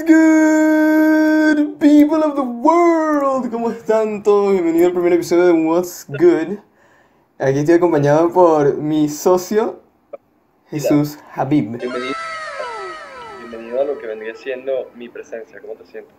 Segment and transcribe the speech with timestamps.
[0.00, 3.50] is good, people of the world?
[3.50, 4.52] ¿Cómo están todos?
[4.52, 6.58] Bienvenido al primer episodio de What's Good.
[7.38, 9.80] Aquí estoy acompañado por mi socio,
[10.70, 11.78] Jesús Habib.
[11.78, 12.14] Bienvenido,
[13.40, 15.60] bienvenido a lo que vendría siendo mi presencia.
[15.60, 16.14] ¿Cómo te sientes?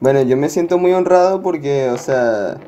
[0.00, 2.58] Bueno, yo me siento muy honrado porque, o sea,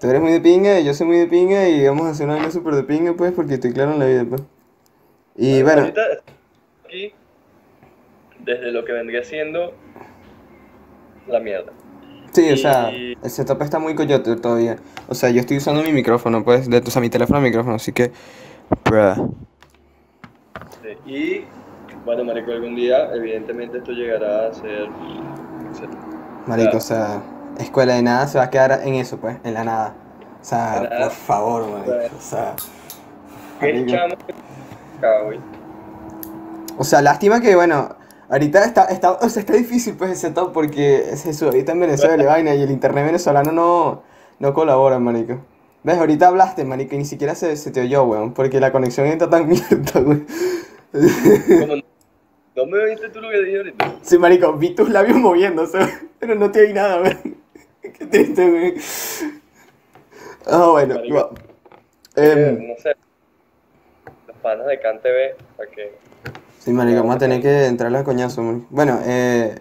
[0.00, 2.26] tú eres muy de pinga y yo soy muy de pinga y vamos a hacer
[2.26, 4.42] una vaina súper de pinga, pues, porque estoy claro en la vida, pues.
[5.36, 7.17] Y bueno, Ahorita estoy aquí
[8.48, 9.74] desde lo que vendría siendo
[11.26, 11.70] la mierda.
[12.32, 14.76] sí, o sea, el setup está muy coyote todavía.
[15.06, 17.92] O sea, yo estoy usando mi micrófono, pues, de, o sea, mi teléfono micrófono, así
[17.92, 18.10] que,
[18.86, 19.34] bruh.
[20.82, 21.44] Sí, Y
[22.06, 24.88] bueno, marico, algún día, evidentemente, esto llegará a ser.
[26.46, 27.22] Marico, o sea,
[27.60, 29.94] escuela de nada se va a quedar en eso, pues, en la nada.
[30.40, 31.00] O sea, Nada.
[31.00, 32.54] por favor, marico, o sea...
[33.60, 35.42] ¿Qué marico.
[36.78, 37.97] O sea, lástima que, bueno,
[38.28, 41.80] ahorita está, está, o sea, está difícil pues el setup porque es eso, ahorita en
[41.80, 44.02] Venezuela vaina y el internet venezolano no,
[44.38, 45.38] no colabora, marico.
[45.84, 45.98] ¿Ves?
[45.98, 49.30] Ahorita hablaste, marico, y ni siquiera se, se te oyó, weón, porque la conexión está
[49.30, 50.26] tan mierda, weón.
[51.60, 51.82] ¿Cómo no?
[52.56, 53.94] ¿No me oíste tú lo que dije ahorita?
[54.02, 55.78] Sí, marico, vi tus labios moviéndose,
[56.18, 57.36] pero no te oí nada, weón.
[57.82, 58.74] Qué triste, weón.
[60.46, 61.34] Ah, bueno, Marico.
[62.16, 62.94] Em, no sé.
[64.26, 65.92] Los panas de CanTV, para que.
[66.68, 68.66] Sí, marico, vamos a tener que entrar a coñazo, marico.
[68.68, 69.54] Bueno, eh,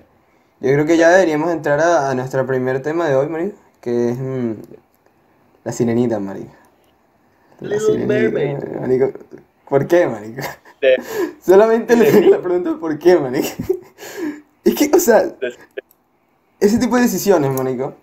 [0.60, 4.10] yo creo que ya deberíamos entrar a, a nuestro primer tema de hoy, marico, que
[4.10, 4.52] es mm,
[5.64, 6.52] la sirenita, marico.
[7.62, 8.58] La Little Mermaid.
[8.82, 9.12] marico.
[9.70, 10.42] ¿Por qué, marico?
[10.82, 10.98] De,
[11.42, 13.48] Solamente le de- tengo la pregunta ¿por qué, marico?
[14.66, 15.56] Es que, o sea, de-
[16.60, 17.94] ese tipo de decisiones, marico,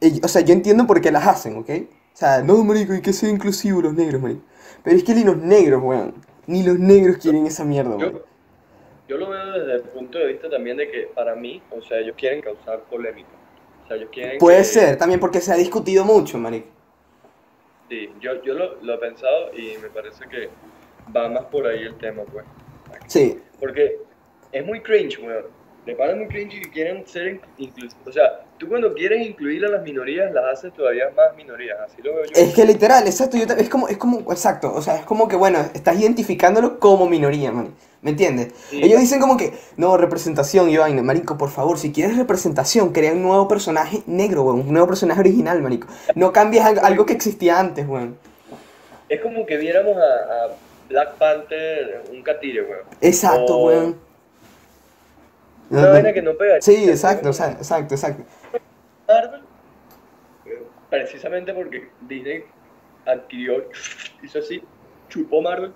[0.00, 1.70] eh, o sea, yo entiendo por qué las hacen, ¿ok?
[2.14, 4.42] O sea, no, marico, hay que ser inclusivos los negros, marico.
[4.84, 6.14] Pero es que ni los negros, weón,
[6.52, 8.18] ni los negros quieren esa mierda, marico.
[8.18, 8.24] yo,
[9.08, 11.98] yo lo veo desde el punto de vista también de que, para mí, o sea,
[11.98, 13.28] ellos quieren causar polémica.
[13.84, 14.38] O sea, ellos quieren.
[14.38, 16.68] Puede que- ser, también porque se ha discutido mucho, marico.
[17.88, 20.48] Sí, yo, yo lo, lo he pensado y me parece que
[21.14, 22.44] va más por ahí el tema, pues.
[23.06, 23.98] Sí, Porque
[24.52, 25.44] es muy cringe, weón.
[25.84, 27.96] Me parece muy cringe que quieren ser inclusivos.
[28.06, 31.76] O sea, tú cuando quieres incluir a las minorías, las haces todavía más minorías.
[31.80, 32.30] Así lo veo yo.
[32.32, 35.34] es que literal, exacto, yo es como, es como, exacto, o sea, es como que,
[35.34, 38.52] bueno, estás identificándolo como minoría, man, ¿me entiendes?
[38.70, 38.80] Sí.
[38.80, 43.12] Ellos dicen como que, no, representación, y vaina, marico, por favor, si quieres representación, crea
[43.14, 45.88] un nuevo personaje negro, weón, un nuevo personaje original, marico.
[46.14, 48.16] No cambies algo, algo que existía antes, weón.
[49.08, 50.48] Es como que viéramos a, a
[50.88, 52.82] Black Panther, un catire, weón.
[53.00, 53.96] Exacto, O weón.
[55.68, 56.60] Una no- vaina que no pega.
[56.60, 58.22] Sí, exacto, exacto, exacto.
[59.12, 59.40] Marvel,
[60.90, 62.44] precisamente porque Disney
[63.06, 63.68] adquirió,
[64.22, 64.62] hizo así,
[65.08, 65.72] chupó Marvel.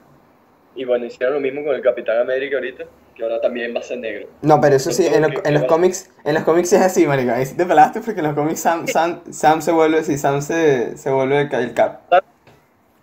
[0.75, 3.83] Y bueno, hicieron lo mismo con el Capitán América ahorita, que ahora también va a
[3.83, 4.29] ser negro.
[4.43, 6.83] No, pero eso sí, en, lo- ¿Qué- en qué los cómics, en los cómics es
[6.83, 7.33] así, marico.
[7.33, 10.43] Ahí sí te pelaste porque en los cómics Sam, Sam, Sam se vuelve, sí, Sam
[10.43, 12.03] se, se vuelve el ca- el cap.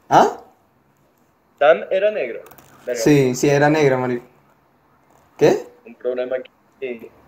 [0.08, 0.38] ¿Ah?
[1.58, 2.42] Sam era negro.
[2.94, 4.26] Sí, sí, era negro, marico.
[5.38, 5.66] ¿Qué?
[5.88, 6.52] Un problema aquí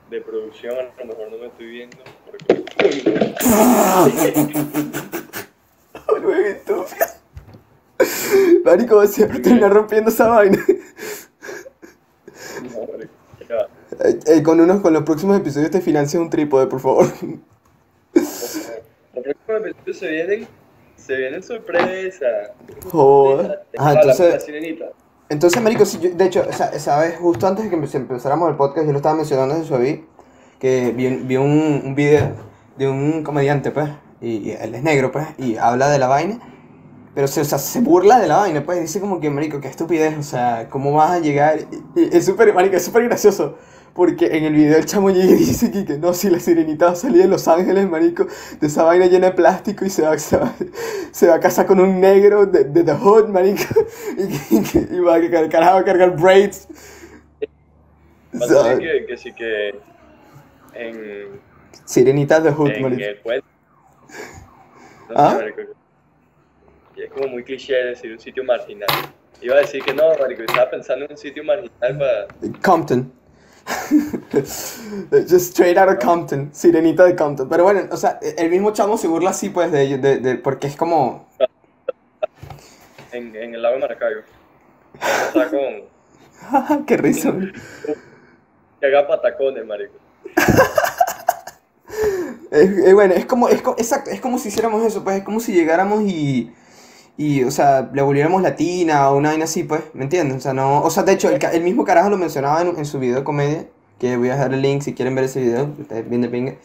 [0.10, 1.98] de producción, a lo mejor no me estoy viendo.
[2.30, 2.66] Porque...
[6.22, 6.86] Luego.
[8.66, 10.58] Marico, vas a terminar rompiendo esa vaina.
[14.04, 17.06] Eh, eh, con unos, con los próximos episodios te financias un trípode, por favor.
[18.14, 20.48] Los próximos episodios se vienen,
[20.98, 22.52] se vienen sorpresas.
[22.92, 23.62] Joder.
[23.78, 24.86] Ah, la- entonces- la sirenita.
[25.30, 28.86] Entonces, marico, si yo- de hecho, vez, justo antes de que empe- empezáramos el podcast,
[28.86, 30.06] yo lo estaba mencionando desde Suaví,
[30.60, 32.34] que vi, vi un, video
[32.78, 33.90] de un comediante, pues,
[34.22, 36.40] y, él es negro, pues, y habla de la vaina,
[37.16, 39.68] pero se, o sea, se burla de la vaina, pues, dice como que, marico, qué
[39.68, 41.60] estupidez, o sea, ¿cómo vas a llegar?
[41.96, 43.56] Y es súper, marico, es súper gracioso,
[43.96, 46.88] porque en el video el chamo llega y dice que, que no, si la sirenita
[46.88, 48.28] va a salir de Los Ángeles, marico,
[48.60, 50.54] de esa vaina llena de plástico y se va, se va,
[51.12, 53.64] se va a casar con un negro de, de The Hood, marico,
[54.52, 56.68] y, que- y va a cargar, carajo, a cargar braids.
[58.40, 59.80] Va a ser que, que sí que
[60.74, 61.40] en,
[61.86, 63.02] Sirenita The Hood, en marico.
[63.04, 63.48] el cuento.
[65.10, 65.32] No ¿Ah?
[65.32, 65.62] sé, marico.
[66.98, 68.88] Y es como muy cliché decir un sitio marginal.
[69.42, 72.28] Iba a decir que no, marico, estaba pensando en un sitio marginal para...
[72.62, 73.12] Compton.
[74.32, 76.54] Just straight out of Compton.
[76.54, 77.50] Sirenita de Compton.
[77.50, 80.36] Pero bueno, o sea, el mismo chamo se burla así, pues, de ellos, de, de-
[80.36, 81.28] porque es como...
[83.12, 84.22] En, en el lago de Maracaibo.
[85.28, 86.86] Está con...
[86.86, 87.34] ¡Qué risa!
[88.80, 89.94] Que haga patacones, marico.
[92.94, 96.04] Bueno, es como, es exacto, es como si hiciéramos eso, pues, es como si llegáramos
[96.04, 96.54] y,
[97.18, 100.38] y, o sea, le volviéramos latina o una vaina así, pues, ¿me entiendes?
[100.38, 102.86] O sea, no, o sea, de hecho, el, el mismo carajo lo mencionaba en, en
[102.86, 103.68] su video de comedia,
[104.00, 106.56] que voy a dejar el link si quieren ver ese video, ustedes bien de pinga.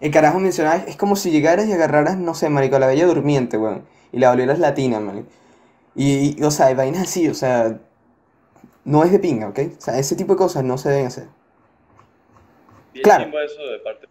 [0.00, 3.06] El carajo mencionaba, es como si llegaras y agarraras, no sé, marico, a la bella
[3.06, 5.26] durmiente, weón, y la volvieras latina, man.
[5.94, 7.80] Y, y, o sea, hay vainas así, o sea,
[8.84, 9.58] no es de pinga, ¿ok?
[9.76, 11.28] O sea, ese tipo de cosas no se deben hacer.
[12.92, 13.24] Bien Claro.
[13.40, 14.06] eso de parte.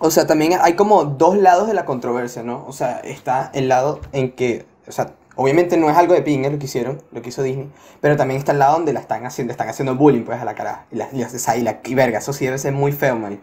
[0.00, 2.64] O sea, también hay como dos lados de la controversia, ¿no?
[2.66, 6.50] O sea, está el lado en que, o sea, obviamente no es algo de pinga
[6.50, 7.70] lo que hicieron, lo que hizo Disney,
[8.00, 10.54] pero también está el lado donde la están haciendo, están haciendo bullying, pues, a la
[10.54, 10.86] cara.
[10.90, 13.16] Y, la, y, o sea, y, la, y verga, eso sí debe ser muy feo,
[13.16, 13.40] man.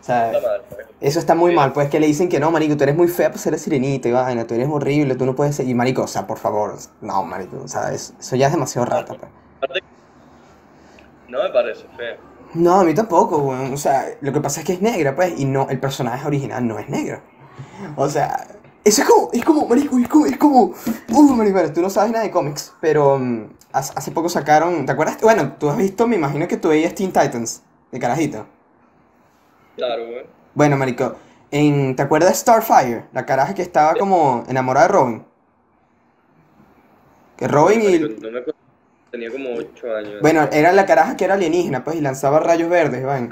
[0.00, 0.86] O sea, Está mal, pues.
[1.00, 1.56] eso está muy Sí.
[1.56, 4.08] mal, pues, que le dicen que no, marico, tú eres muy fea para ser sirenita
[4.08, 5.68] y vaina, tú eres horrible, tú no puedes ser...
[5.68, 8.86] Y, marico, o sea, por favor, no, marico, o sea, eso, eso ya es demasiado
[8.86, 9.30] rata, pues.
[11.28, 12.16] No me parece feo.
[12.54, 13.72] No, a mí tampoco, weón.
[13.72, 16.66] O sea, lo que pasa es que es negra, pues, y no, el personaje original
[16.66, 17.22] no es negro.
[17.96, 18.51] O sea,
[18.84, 20.74] eso es como, es como, marico, es como, es como,
[21.10, 24.84] uh, marico, bueno, tú no sabes nada de cómics, pero mm, hace, hace poco sacaron,
[24.86, 25.18] ¿te acuerdas?
[25.20, 28.46] Bueno, tú has visto, me imagino que tú veías Teen Titans, de carajito.
[29.76, 30.26] Claro, güey.
[30.54, 31.16] Bueno, marico,
[31.50, 33.04] en, ¿te acuerdas de Starfire?
[33.12, 35.24] La caraja que estaba como enamorada de Robin.
[37.36, 37.84] Que Robin y...
[37.84, 38.60] Marico, No me acuerdo.
[39.10, 40.20] Tenía como 8 años.
[40.22, 43.28] Bueno, era la caraja que era alienígena, pues, y lanzaba rayos verdes, ¿van?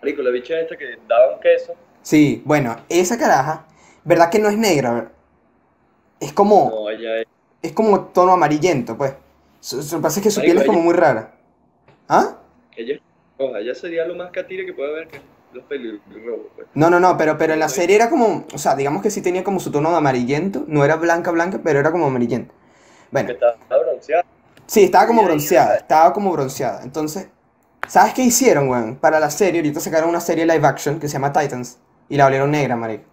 [0.00, 1.74] Marico, la bicha esta que daba un queso.
[2.02, 3.66] Sí, bueno, esa caraja,
[4.04, 5.10] ¿verdad que no es negra?
[6.20, 7.26] Es como, No, ella es.
[7.62, 9.14] es como tono amarillento, pues.
[9.72, 11.34] Lo que pasa es que su piel es como ella- muy rara.
[12.08, 12.36] ¿Ah?
[12.76, 12.98] Ella
[13.38, 13.58] roja.
[13.60, 15.20] Ella sería lo más catire que puede haber que
[15.52, 16.66] los pelirrojos, pues.
[16.74, 19.22] No, no, no, pero, pero en la serie era como, o sea, digamos que sí
[19.22, 22.54] tenía como su tono de amarillento, no era blanca, blanca, pero era como amarillento.
[23.10, 24.24] Bueno, estaba bronceada.
[24.66, 26.82] sí, estaba como bronceada, estaba como bronceada.
[26.82, 27.28] Entonces,
[27.88, 28.96] ¿sabes qué hicieron, weón?
[28.96, 31.78] Para la serie, ahorita sacaron una serie live action que se llama Titans,
[32.08, 33.04] y la volvieron negra, marico.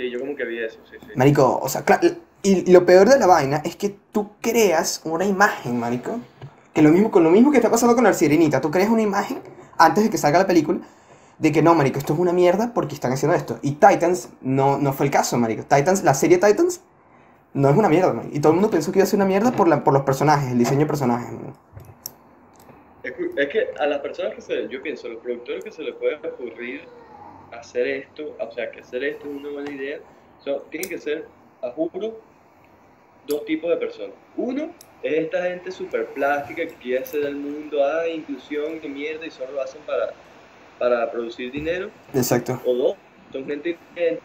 [0.00, 1.08] Sí, yo como que vi eso, sí, sí.
[1.14, 5.26] Marico, o sea, cla- y lo peor de la vaina es que tú creas una
[5.26, 6.18] imagen, marico.
[6.72, 9.02] Que lo mismo, con lo mismo que está pasando con la sirenita, tú creas una
[9.02, 9.40] imagen
[9.76, 10.78] antes de que salga la película
[11.38, 13.58] de que no, marico, esto es una mierda porque están haciendo esto.
[13.60, 15.64] Y Titans no, no fue el caso, marico.
[15.64, 16.80] Titans, la serie Titans
[17.52, 18.34] no es una mierda, marico.
[18.34, 20.04] Y todo el mundo pensó que iba a ser una mierda por, la, por los
[20.04, 21.52] personajes, el diseño de personajes, marico.
[23.02, 25.72] Es que, es que a las personas que se, yo pienso, a los productores que
[25.72, 26.82] se les puede ocurrir
[27.52, 29.98] hacer esto, o sea, que hacer esto es una buena idea,
[30.44, 31.26] son, tienen que ser,
[31.62, 32.20] a juro,
[33.26, 34.14] dos tipos de personas.
[34.36, 34.70] Uno
[35.02, 39.30] es esta gente súper plástica que quiere hacer del mundo, ah, inclusión y mierda, y
[39.30, 40.12] solo lo hacen para,
[40.78, 41.90] para producir dinero.
[42.14, 42.60] Exacto.
[42.64, 42.96] O dos,
[43.32, 44.22] son gente inteligente.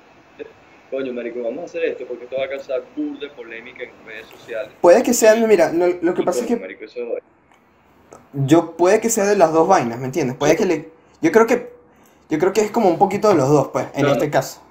[0.89, 4.27] Coño, marico, vamos a hacer esto porque esto va a causar burda polémica en redes
[4.27, 4.71] sociales.
[4.81, 6.99] Puede que sea, mira, lo, lo que Y pasa es coño, que marico, eso
[8.33, 10.35] yo puede que sea de las dos vainas, ¿me entiendes?
[10.37, 10.89] Puede que le
[11.21, 11.64] yo creo que
[12.29, 14.61] yo creo que es como un poquito de los dos, pues, en este caso.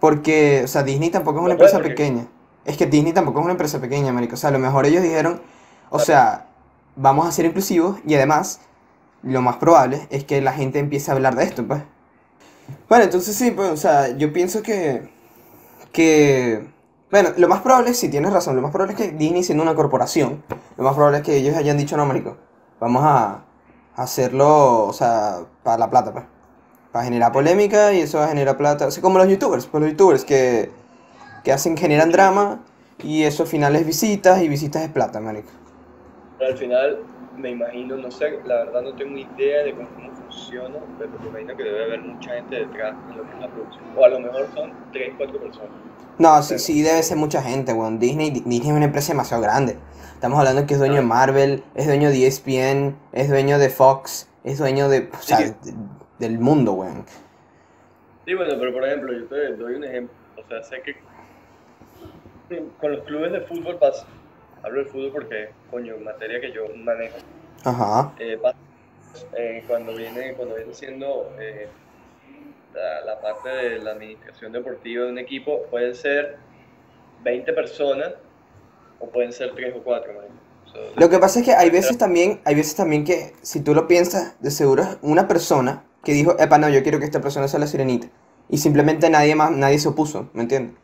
[0.00, 2.26] Porque, o sea, Disney tampoco es una empresa pequeña.
[2.64, 4.34] Es que Disney tampoco es una empresa pequeña, marico.
[4.34, 5.40] O sea, a lo mejor ellos dijeron,
[5.90, 6.48] o sea,
[6.96, 8.60] vamos a ser inclusivos y además
[9.22, 11.82] lo más probable es que la gente empiece a hablar de esto, pues.
[12.88, 15.10] Bueno, entonces sí, pues, o sea, yo pienso que
[15.92, 16.66] que
[17.10, 19.74] bueno, lo más probable si tienes razón, lo más probable es que Disney siendo una
[19.74, 20.42] corporación,
[20.76, 22.38] lo más probable es que ellos hayan dicho, no, marico,
[22.80, 23.44] vamos a
[23.96, 26.24] hacerlo, o sea, para la plata, pues.
[26.92, 28.86] Para generar polémica y eso va a generar plata.
[28.86, 30.70] O sea, como los youtubers, pues los youtubers que,
[31.42, 32.60] que hacen, generan drama
[33.02, 35.48] y eso al final es visitas y visitas es plata, marico.
[36.38, 36.98] Pero al final,
[37.36, 41.28] me imagino, no sé, la verdad no tengo idea de cómo, cómo funciona, pero me
[41.28, 43.84] imagino que debe haber mucha gente detrás en lo que es la producción.
[43.96, 45.70] O a lo mejor son 3, 4 personas.
[46.18, 47.98] No, sí, sí debe ser mucha gente, weón.
[47.98, 49.76] Disney, Disney es una empresa demasiado grande.
[50.14, 54.28] Estamos hablando que es dueño de Marvel, es dueño de ESPN, es dueño de Fox,
[54.44, 55.44] es dueño de, o sea, Sí.
[55.62, 55.74] de-
[56.18, 57.04] del mundo, weón.
[58.24, 60.14] Sí, bueno, pero por ejemplo, yo te doy un ejemplo.
[60.36, 60.94] O sea, sé que
[62.80, 64.06] con los clubes de fútbol pasa.
[64.62, 67.16] Hablo del fútbol porque, coño, materia que yo manejo.
[67.64, 68.12] Ajá.
[68.18, 68.56] eh, pasa,
[69.36, 71.68] eh, cuando viene cuando viene siendo eh,
[72.74, 76.36] la, la parte de la administración deportiva de un equipo pueden ser
[77.22, 78.14] 20 personas
[78.98, 80.12] o pueden ser 3 o 4
[80.96, 83.86] Lo que pasa es que hay veces también, hay veces también que, si tú lo
[83.88, 87.48] piensas, de seguro es una persona que dijo, epa, no, yo quiero que esta persona
[87.48, 88.08] sea la sirenita.
[88.48, 90.76] Y simplemente nadie más, nadie se opuso, ¿me entiendes?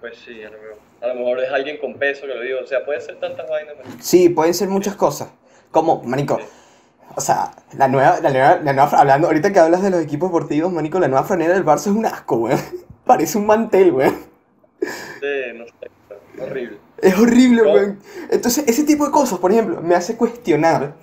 [0.00, 2.60] pues sí a lo, mejor, a lo mejor es alguien con peso que lo digo
[2.62, 3.96] o sea puede ser tantas vainas marico.
[4.00, 5.30] Sí, pueden ser muchas cosas.
[5.72, 6.38] Como, manico,
[7.16, 10.28] o sea, la nueva, la nueva, la nueva, hablando, ahorita que hablas de los equipos
[10.30, 12.60] deportivos, manico, la nueva franela del Barça es un asco, weón.
[13.04, 14.14] Parece un mantel, weón.
[15.20, 15.72] de, no sé
[16.42, 17.72] horrible Es horrible, No.
[17.72, 17.98] weón.
[18.30, 20.94] Entonces, ese tipo de cosas, por ejemplo, me hace cuestionar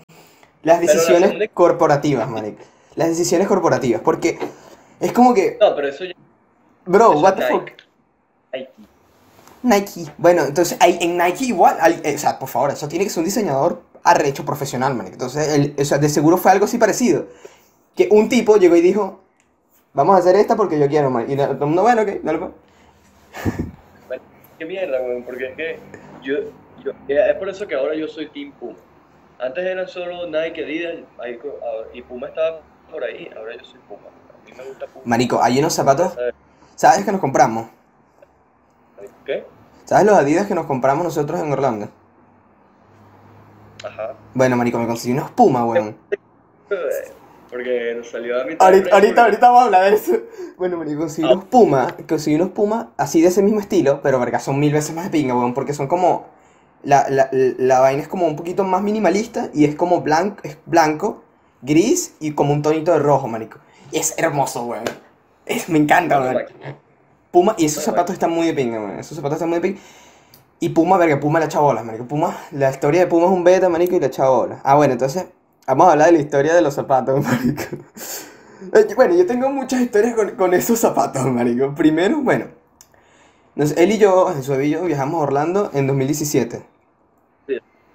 [0.61, 2.61] las la decisiones corporativas, manico.
[2.95, 4.37] Las decisiones corporativas, porque
[4.99, 6.13] es como que, no pero eso ya
[6.85, 7.53] bro, eso what the Nike.
[7.53, 7.71] fuck.
[8.53, 8.69] Nike.
[9.63, 10.11] Nike.
[10.17, 13.09] Bueno, entonces hay, en Nike igual, hay- eh, o sea, por favor, eso tiene que
[13.09, 15.13] ser un diseñador arrecho profesional, marico.
[15.13, 17.27] Entonces, el, o sea, de seguro fue algo así parecido.
[17.95, 19.21] Que un tipo llegó y dijo,
[19.93, 21.33] vamos a hacer esta porque yo quiero, marico.
[21.33, 22.51] Y todo el mundo, bueno, ok, dale pues.
[24.59, 25.79] Qué mierda, weón, porque es que
[26.21, 26.35] yo,
[26.83, 28.77] yo, eh, es por eso que ahora yo soy Team Puma.
[29.39, 31.39] Antes eran solo Nike, Adidas, ahí
[31.93, 34.03] y Puma estaba por ahí, ahora yo soy Puma.
[34.07, 35.03] A mí me gusta Puma.
[35.05, 36.35] Marico, hay unos zapatos, ¿Sabes?
[36.75, 37.67] ¿sabes que nos compramos?
[39.25, 39.43] ¿Qué?
[39.85, 41.89] ¿Sabes los Adidas que nos compramos nosotros en Orlando?
[43.83, 44.13] Ajá.
[44.33, 45.95] Bueno, marico, me conseguí unos Puma, weón.
[47.49, 50.13] Porque nos salió a mitad Ahorita, ahorita, ahorita vamos a hablar de eso.
[50.57, 54.39] Bueno, marico, conseguí unos Puma, conseguí unos Puma así de ese mismo estilo, pero verga,
[54.39, 56.31] son mil veces más de pinga, weón, porque son como...
[56.83, 60.57] La, la, la vaina es como un poquito más minimalista y es como blanco, es
[60.65, 61.23] blanco,
[61.61, 63.59] gris y como un tonito de rojo, marico.
[63.91, 64.83] Y es hermoso, weón.
[65.45, 66.43] Es, me encanta, weón.
[67.31, 68.99] Puma, y esos zapatos están muy de pinga, weón.
[68.99, 69.79] Esos zapatos están muy de pinga.
[70.63, 72.07] Y Puma, verga, Puma le marico.
[72.07, 74.61] Puma, la historia de Puma es un beta, marico, y le echa bolas.
[74.63, 75.25] Ah, bueno, entonces,
[75.67, 77.63] vamos a hablar de la historia de los zapatos, marico.
[78.73, 81.75] Eh, Bueno, yo tengo muchas historias con, con esos zapatos, marico.
[81.75, 82.45] Primero, bueno,
[83.57, 86.61] él y yo, Jesús y viajamos a Orlando en 2017.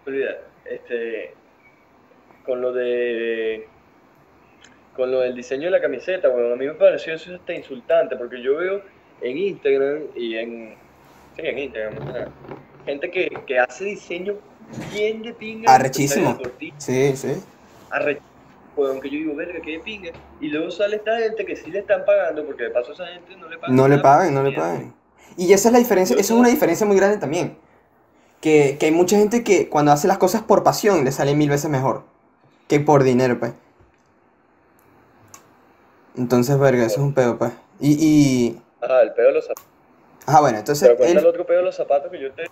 [0.06, 1.32] Olvida, este,
[2.44, 3.66] con lo de,
[4.94, 8.14] con lo del diseño de la camiseta, bueno, a mí me pareció eso hasta insultante,
[8.16, 8.82] porque yo veo
[9.22, 10.87] en Instagram y en,
[11.38, 12.28] sí, en Instagram, o sea,
[12.84, 14.34] gente que, que hace diseño
[14.92, 15.74] bien de pinga.
[15.74, 16.38] Arrechísimo.
[16.78, 17.42] Sí, sí.
[17.90, 18.20] arre-
[18.76, 21.70] weón, que yo digo, verga, que de pinga, y luego sale esta gente que sí
[21.70, 23.74] le están pagando, porque de paso esa gente no le pagan.
[23.76, 24.92] No le paguen, no le paguen.
[25.36, 27.56] Y esa es la diferencia, eso es una diferencia muy grande también.
[28.40, 31.50] Que, que hay mucha gente que cuando hace las cosas por pasión le sale mil
[31.50, 32.04] veces mejor
[32.68, 33.52] que por dinero, pues.
[36.16, 37.52] Entonces, verga, eso es un pedo, pues.
[37.80, 38.60] Y, y...
[38.80, 39.67] Ajá, el pedo los zapatos.
[40.30, 41.18] Ah, bueno, entonces Pero él...
[41.18, 42.42] el otro pedo de los zapatos que yo te...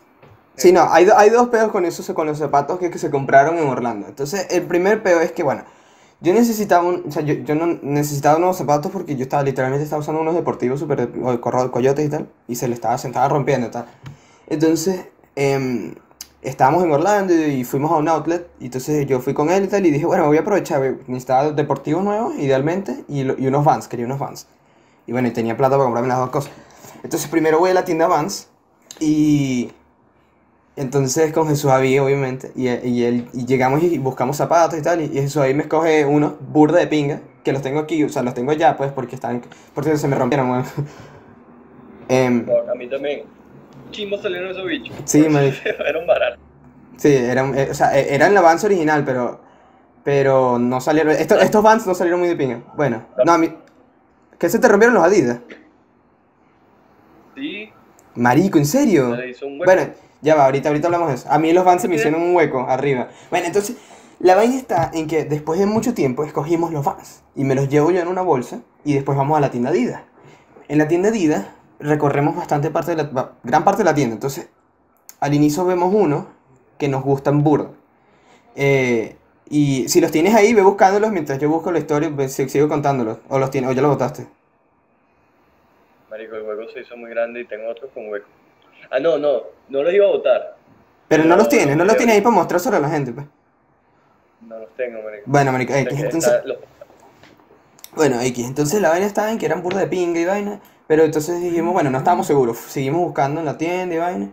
[0.56, 3.58] Sí, no, hay, hay dos pedos con esos, con los zapatos que, que se compraron
[3.58, 4.06] en Orlando.
[4.08, 5.64] Entonces, el primer peo es que, bueno,
[6.20, 9.84] yo necesitaba un, o sea, yo, yo no necesitaba unos zapatos porque yo estaba, literalmente
[9.84, 11.10] estaba usando unos deportivos super,
[11.70, 13.84] coyotes y tal, y se le estaba, se estaba rompiendo y tal.
[14.46, 15.04] Entonces,
[15.34, 15.94] em,
[16.40, 19.68] estábamos en Orlando y fuimos a un outlet, y entonces yo fui con él y
[19.68, 23.62] tal, y dije, bueno, voy a aprovechar, necesitaba deportivos nuevos, idealmente, y, lo- y unos
[23.62, 24.46] Vans, quería unos Vans.
[25.06, 26.50] Y bueno, y tenía plata para comprarme las dos cosas.
[27.02, 28.48] Entonces, primero voy a la tienda Vans,
[29.00, 29.72] y...
[30.78, 35.00] Entonces con Jesús Aví, obviamente, y, y, él, y llegamos y buscamos zapatos y tal,
[35.00, 38.22] y, Jesús Aví me escoge unos burda de pinga, que los tengo aquí, o sea,
[38.22, 39.40] los tengo ya, pues, porque están,
[39.72, 40.64] porque se me rompieron, weón.
[42.08, 43.22] Em, A mí también.
[43.90, 44.94] Chimbo salieron esos bichos.
[45.04, 45.56] Sí, marico.
[45.64, 46.38] Era un barato.
[46.96, 49.40] sí, eran, eh, o sea, eh, eran la Vans original, pero,
[50.04, 52.62] pero no salieron, estos, estos Vans no salieron muy de pinga.
[52.76, 53.52] Bueno, no, a mí,
[54.38, 55.40] ¿qué se te rompieron los Adidas?
[57.36, 57.70] Sí,
[58.16, 59.14] Marico, ¿en serio?
[59.14, 59.64] le hizo un hueco.
[59.66, 61.30] Bueno, ya va, ahorita, ahorita hablamos de eso.
[61.30, 63.08] A mí los Vans se me hicieron un hueco arriba.
[63.30, 63.76] Bueno, entonces,
[64.18, 67.68] la vaina está en que después de mucho tiempo escogimos los Vans y me los
[67.68, 70.00] llevo yo en una bolsa y después vamos a la tienda Adidas.
[70.68, 71.46] En la tienda Adidas
[71.78, 74.14] recorremos bastante parte de la, gran parte de la tienda.
[74.14, 74.48] Entonces,
[75.20, 76.28] al inicio vemos uno
[76.78, 77.70] que nos gustan burda.
[78.54, 79.16] Eh,
[79.48, 83.18] y si los tienes ahí, ve buscándolos mientras yo busco la historia, sigo contándolos.
[83.28, 84.26] O los tienes, o ya los botaste.
[86.16, 88.26] Marico, el hueco se hizo muy grande y tengo otros con hueco.
[88.90, 90.56] Ah, no, no, no los iba a botar.
[91.08, 93.26] Pero no No, los tienes, no los tienes ahí para mostrárselo a la gente, pues.
[94.40, 95.24] No los tengo, marico.
[95.26, 96.32] Bueno, marico, X, entonces...
[96.46, 96.56] los-
[97.94, 101.02] Bueno, X, entonces la vaina estaba en que eran burda de pinga y vaina, pero
[101.04, 104.30] entonces dijimos, bueno, no estábamos seguros, seguimos buscando en la tienda y vaina.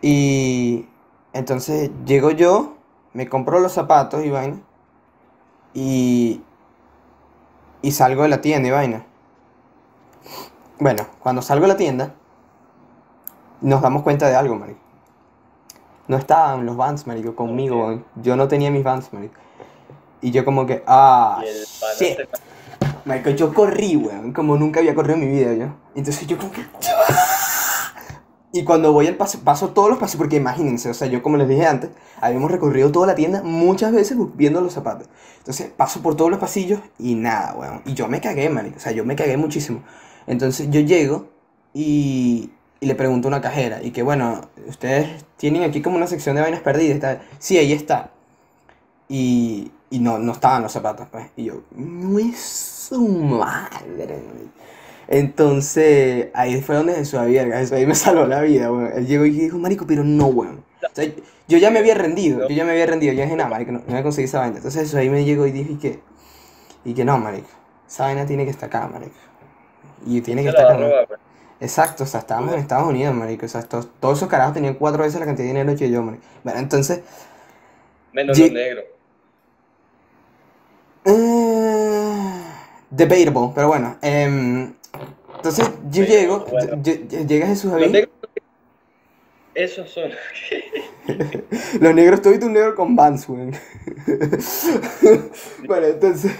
[0.00, 0.86] Y
[1.34, 2.78] entonces llego yo,
[3.12, 4.58] me compro los zapatos y vaina,
[5.74, 6.40] y,
[7.82, 9.04] y salgo de la tienda y vaina.
[10.80, 12.14] Bueno, cuando salgo de la tienda,
[13.60, 14.78] nos damos cuenta de algo, marico.
[16.06, 18.04] No estaban los Vans, marico, conmigo, weón.
[18.16, 19.34] Yo no tenía mis Vans, marico.
[20.20, 21.40] Y yo como que, ah,
[21.98, 22.16] shit.
[22.16, 22.28] se-
[23.04, 25.66] Marico, yo corrí, weón, como nunca había corrido en mi vida, yo.
[25.94, 26.64] Entonces yo como que...
[28.50, 31.36] Y cuando voy al paso, paso todos los pasos, porque imagínense, o sea, yo como
[31.36, 35.06] les dije antes, habíamos recorrido toda la tienda muchas veces viendo los zapatos.
[35.36, 37.82] Entonces paso por todos los pasillos y nada, weón.
[37.84, 39.82] Y yo me cagué, marico, o sea, yo me cagué muchísimo.
[40.28, 41.28] Entonces yo llego
[41.74, 46.06] y, y le pregunto a una cajera, y que bueno, ustedes tienen aquí como una
[46.06, 47.20] sección de vainas perdidas, tal.
[47.38, 48.12] Sí, ahí está.
[49.08, 51.26] Y, y no, no estaban los zapatos, pues.
[51.36, 54.18] Y yo, no es su madre.
[54.26, 54.52] marico".
[55.08, 58.92] Entonces, ahí fue donde Jesús había, Jesús ahí me salvó la vida, weón.
[58.94, 60.62] Él llegó y dijo, marico, pero no, weón.
[61.48, 63.78] Yo ya me había rendido, yo ya me había rendido, yo dije, nada, marico, no,
[63.78, 64.56] no voy a conseguir esa vaina.
[64.58, 66.00] Entonces Jesús ahí me llegó y dije, y que,
[66.84, 67.48] y que no, marico,
[67.88, 69.14] esa vaina tiene que estar acá, marico.
[70.06, 70.82] Y tiene que estar va a acá.
[70.84, 71.20] robar, pues.
[71.60, 73.46] Exacto, o sea, estábamos en Estados Unidos, marico.
[73.46, 76.02] O sea, estos- todos esos carajos tenían cuatro veces la cantidad de dinero que yo,
[76.02, 76.22] marico.
[76.44, 77.00] Bueno, entonces,
[78.12, 78.84] Menos los negros.
[81.04, 82.32] Eh,
[82.90, 83.96] debatable, pero bueno.
[84.02, 84.74] em,
[85.36, 86.76] entonces yo llego, bueno.
[86.76, 87.92] ll- ll- llega Jesús Los Javi.
[87.92, 88.10] negros.
[89.54, 90.10] Esos son.
[91.80, 93.26] Los negros, tú un negro con Vans,
[95.66, 96.32] bueno, entonces,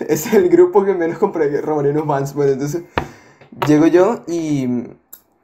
[0.00, 2.34] ese es el grupo que menos compré, robaré unos Vans.
[2.34, 2.82] Bueno, entonces,
[3.66, 4.84] llego yo y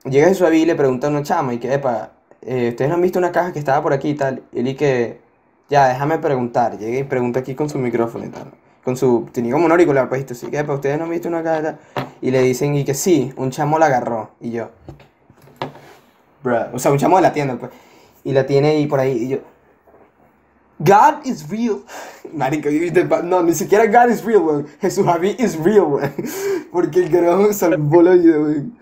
[0.04, 3.02] llega Jesús y le pregunta a una chama y que, epa, eh, ¿ustedes no han
[3.02, 4.42] visto una caja que estaba por aquí y tal?
[4.52, 5.20] Y él y que,
[5.68, 6.78] ya, déjame preguntar.
[6.78, 8.52] Llega y pregunta aquí con su micrófono y tal.
[8.84, 11.28] Con su, tenía como un auricular, pues, y así que, epa, ¿ustedes no han visto
[11.28, 11.78] una caja y tal?
[12.20, 14.30] Y le dicen y que sí, un chamo la agarró.
[14.40, 14.70] Y yo,
[16.42, 17.70] bruh, o sea, un chamo de la tienda, pues.
[18.24, 19.12] Y la tiene ahí por ahí.
[19.24, 19.38] Y yo,
[20.78, 21.82] God is real.
[22.32, 22.68] Marico,
[23.22, 24.66] no, ni siquiera God is real, weón.
[24.80, 26.12] Jesús Javi is real, weón.
[26.72, 28.78] Porque el carajo salvó la vida, weón.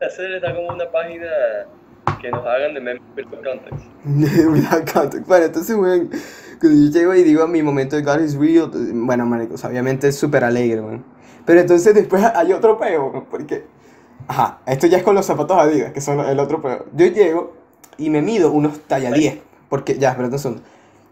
[0.00, 1.26] Hacer está como una página
[2.20, 3.86] que nos hagan de memes with context.
[4.04, 5.26] Without context.
[5.26, 6.10] Bueno, entonces, weón,
[6.60, 9.70] cuando yo llego y digo mi momento de God is real, bueno, marico, o sea,
[9.70, 11.04] obviamente es súper alegre, weón.
[11.44, 13.64] Pero entonces después hay otro peo, weón, porque,
[14.28, 16.86] ajá, esto ya es con los zapatos Adidas, que son el otro peo.
[16.94, 17.54] Yo llego
[17.96, 19.38] y me mido unos talla 10,
[19.68, 20.62] porque, ya, espérate un segundo.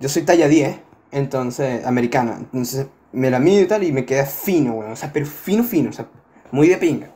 [0.00, 0.78] Yo soy talla 10,
[1.12, 5.12] entonces, americana, entonces me la mido y tal y me queda fino, weón, o sea,
[5.12, 6.06] pero fino, fino, o sea,
[6.50, 7.10] muy de pinga.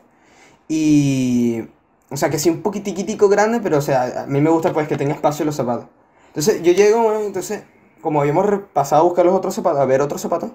[0.69, 1.63] Y,
[2.11, 4.89] o sea, que sí un poquitiquitico grande, pero, o sea, a mí me gusta pues
[4.89, 5.87] que tenga espacio en los zapatos.
[6.29, 7.63] Entonces, yo llego, bueno, entonces,
[8.03, 10.51] como habíamos pasado a buscar los otros zapatos, a ver otros zapatos,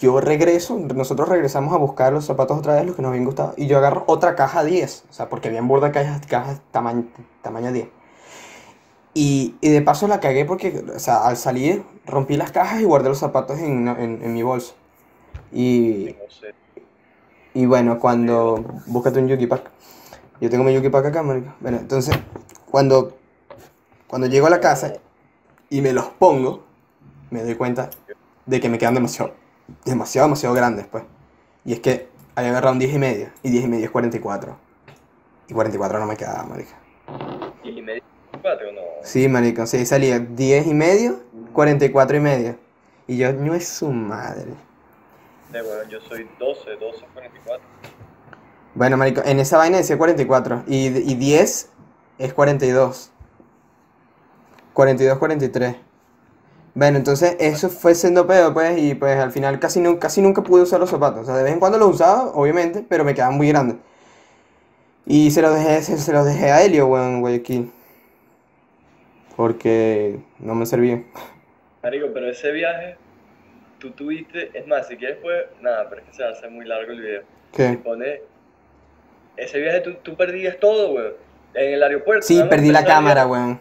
[0.00, 3.52] yo regreso, nosotros regresamos a buscar los zapatos otra vez, los que nos habían gustado,
[3.56, 7.04] y yo agarro otra caja 10, o sea, porque habían borda cajas, cajas tamaño,
[7.42, 7.88] tamaño 10.
[9.12, 12.84] Y, y de paso la cagué porque, o sea, al salir rompí las cajas y
[12.84, 14.74] guardé los zapatos en, en, mi bolso.
[15.52, 16.14] Y,
[17.54, 18.64] y bueno, cuando.
[18.86, 19.68] Búscate un Yuki Pack.
[20.40, 21.52] Yo tengo mi Yuki Pack acá, marico.
[21.60, 22.16] Bueno, entonces,
[22.70, 23.16] cuando.
[24.06, 24.92] Cuando llego a la casa
[25.68, 26.64] y me los pongo,
[27.30, 27.90] me doy cuenta
[28.46, 29.39] de que me quedan demasiado.
[29.84, 31.04] Demasiado, demasiado grandes, pues.
[31.64, 33.28] Y es que había agarrado un 10 y medio.
[33.42, 34.56] Y 10 y medio es 44.
[35.48, 36.70] Y 44 no me quedaba, marico.
[37.64, 38.02] Y medio
[38.40, 38.80] cuatro, no.
[39.02, 39.66] Sí, marico.
[39.66, 41.20] Sí, salía 10 y medio,
[41.52, 42.56] 44 y medio.
[43.06, 44.54] Y yo, no es su madre.
[45.52, 47.64] De bueno, yo soy 12, 12, 44.
[48.74, 51.70] Bueno, marico, en esa vaina decía 44 y, y 10
[52.18, 53.10] es 42.
[54.72, 55.76] 42, 43.
[56.74, 60.62] Bueno, entonces eso fue siendo pedo, pues, y pues al final casi, casi nunca pude
[60.62, 61.22] usar los zapatos.
[61.22, 63.76] O sea, de vez en cuando los usaba, obviamente, pero me quedaban muy grandes.
[65.06, 67.72] Y se los dejé, se, se los dejé a Helio, weón, en Guayaquil.
[69.36, 71.06] Porque no me servían.
[71.82, 72.96] Marico, pero ese viaje,
[73.78, 76.50] tú tuviste, es más, si quieres pues, nada, pero es que se va a hacer
[76.50, 77.22] muy largo el video.
[77.22, 77.80] Si ¿Qué?
[77.82, 78.22] pone,
[79.36, 81.12] ese viaje tú, tú perdías todo, weón.
[81.54, 82.24] En el aeropuerto.
[82.24, 83.60] Sí, perdí la cámara, weón.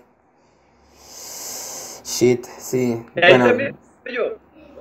[2.03, 3.05] Shit, sí.
[3.15, 3.75] Ahí Bueno, también,
[4.13, 4.23] yo.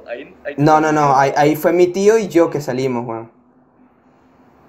[0.07, 3.31] Ahí, ahí no, no, no, ahí, ahí fue mi tío y yo que salimos, weón.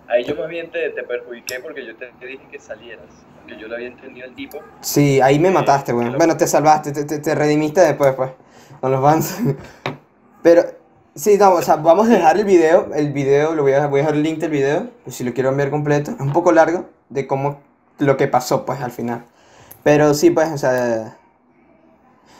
[0.08, 3.06] Ahí yo más bien te, te perjudiqué porque yo te, te dije que salieras.
[3.42, 4.60] Porque yo lo había entendido al tipo.
[4.82, 6.18] Sí, ahí me Sí, mataste, weón.
[6.18, 8.32] Bueno, te salvaste, te, te, te redimiste después, pues.
[8.82, 9.40] Con los fans.
[10.42, 10.64] Pero,
[11.14, 12.90] sí, no, o sea, vamos a dejar el video.
[12.96, 14.90] El video, lo voy a, voy a dejar el link del video.
[15.04, 16.12] Pues si lo quiero ver completo.
[16.12, 17.62] Es un poco largo de cómo,
[18.00, 19.26] lo que pasó, pues, al final.
[19.84, 21.19] Pero sí, pues, o sea.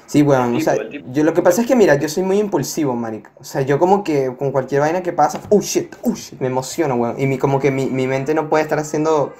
[0.10, 1.08] Sí, weón, o sea, tipo.
[1.12, 3.30] yo lo que pasa es que, mira, yo soy muy impulsivo, marico.
[3.40, 6.48] O sea, yo como que con cualquier vaina que pasa, oh shit, oh shit, me
[6.48, 7.22] emociono, weón.
[7.22, 9.36] Y mi, como que mi, mi mente no puede estar haciendo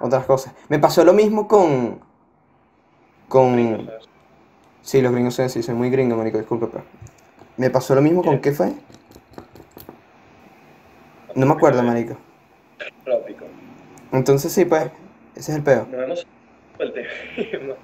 [0.00, 0.54] otras cosas.
[0.68, 2.00] Me pasó lo mismo con.
[3.28, 3.88] Con.
[4.80, 6.82] Sí, los gringos son así, soy muy gringo, marico, disculpa, pero.
[7.56, 8.50] Me pasó lo mismo con ¿Qué?
[8.50, 8.72] fue.
[11.36, 12.16] No me acuerdo, marico.
[14.10, 14.90] Entonces sí, pues,
[15.36, 15.86] ese es el tema.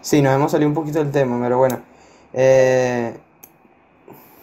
[0.01, 1.79] Sí, nos hemos salido un poquito del tema, pero bueno.
[2.33, 3.15] Eh,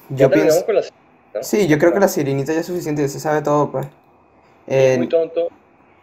[0.10, 0.66] yo pienso.
[0.66, 1.44] con la ¿no?
[1.44, 3.88] Sí, yo creo que la sirenita ya es suficiente, ya se sabe todo, pues.
[4.68, 5.48] Es muy Eh, tonto.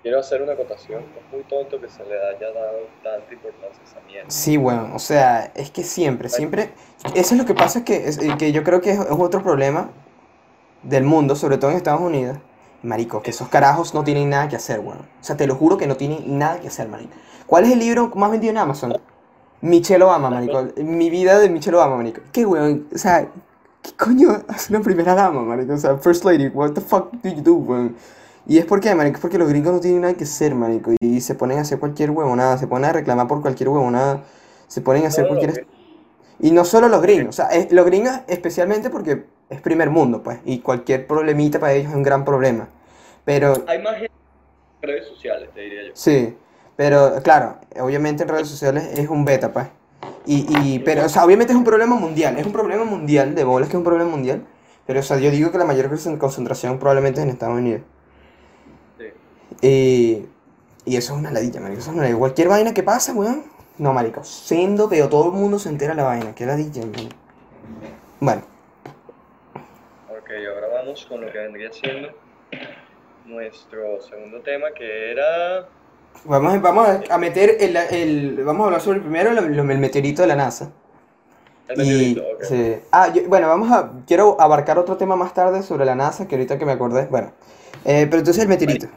[0.02, 1.00] Quiero hacer una acotación.
[1.16, 4.30] Es muy tonto que se le haya dado tanta importancia a esa mierda.
[4.30, 6.72] sí, bueno, o sea, es que siempre, siempre.
[7.14, 9.42] Eso es lo que pasa, es que, es, que yo creo que es, es otro
[9.42, 9.90] problema
[10.82, 12.38] del mundo, sobre todo en Estados Unidos.
[12.82, 14.98] Marico, que esos carajos no tienen nada que hacer, weón.
[15.20, 17.12] O sea, te lo juro que no tienen nada que hacer, marico.
[17.46, 18.96] ¿Cuál es el libro más vendido en Amazon?
[19.62, 20.68] Michelle Obama, marico.
[20.76, 22.20] Mi vida de Michelle Obama, marico.
[22.32, 22.86] ¿Qué, weón?
[22.94, 23.28] O sea,
[23.82, 25.72] ¿qué coño hace una primera dama, marico?
[25.74, 27.96] O sea, First Lady, what the fuck do you do, weón?
[28.46, 30.90] Y es porque, marico, es porque los gringos no tienen nada que hacer, marico.
[31.00, 34.24] Y se ponen a hacer cualquier huevonada, se ponen a reclamar por cualquier huevonada,
[34.66, 35.66] se ponen a hacer No, cualquier...
[36.40, 40.24] Y no solo los gringos, o sea, es- los gringos especialmente porque es primer mundo,
[40.24, 42.68] pues, y cualquier problemita para ellos es un gran problema.
[43.24, 44.10] Pero, Hay más gente
[44.80, 45.90] en redes sociales, te diría yo.
[45.94, 46.34] sí,
[46.76, 49.66] pero claro, obviamente en redes sociales es un beta, pues.
[50.26, 53.44] Y, y, pero, o sea, obviamente es un problema mundial, es un problema mundial, de
[53.44, 54.44] bolas que es un problema mundial,
[54.86, 57.82] pero, o sea, yo digo que la mayor concent- concentración probablemente es en Estados Unidos.
[58.98, 59.06] Sí.
[59.66, 60.26] Y,
[60.84, 62.18] y eso es una ladilla, marico, eso es una ladilla.
[62.18, 63.44] Cualquier vaina que pasa, weón,
[63.78, 67.08] no, marico, siendo, pero todo el mundo se entera la vaina, qué ladilla, weón.
[68.20, 68.42] Bueno,
[70.08, 72.08] Ok, ahora vamos con lo que vendría siendo
[73.26, 75.66] nuestro segundo tema, que era...
[76.24, 80.28] vamos, vamos a meter el, el, vamos a hablar sobre primero el, el meteorito de
[80.28, 80.70] la NASA.
[81.68, 82.44] El Y, meteorito, ok.
[82.44, 82.76] sí.
[82.90, 83.92] Ah, yo- bueno, vamos a.
[84.06, 87.06] Quiero abarcar otro tema más tarde sobre la NASA, que ahorita que me acordé.
[87.06, 87.32] Bueno,
[87.84, 88.88] eh, pero entonces el meteorito.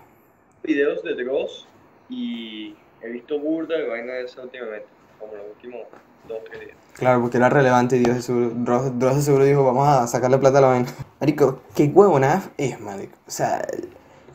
[0.63, 1.67] Videos de Dross
[2.09, 4.87] y he visto burda de vaina de esa últimamente,
[5.19, 5.81] como los últimos
[6.27, 6.77] dos tres días.
[6.93, 10.07] Claro, porque era relevante y Dios de seguro, Dross, Dross de seguro dijo, vamos a
[10.07, 10.87] sacarle plata a la vaina.
[11.19, 13.17] Marico, qué huevonada es, marico.
[13.27, 13.65] O sea,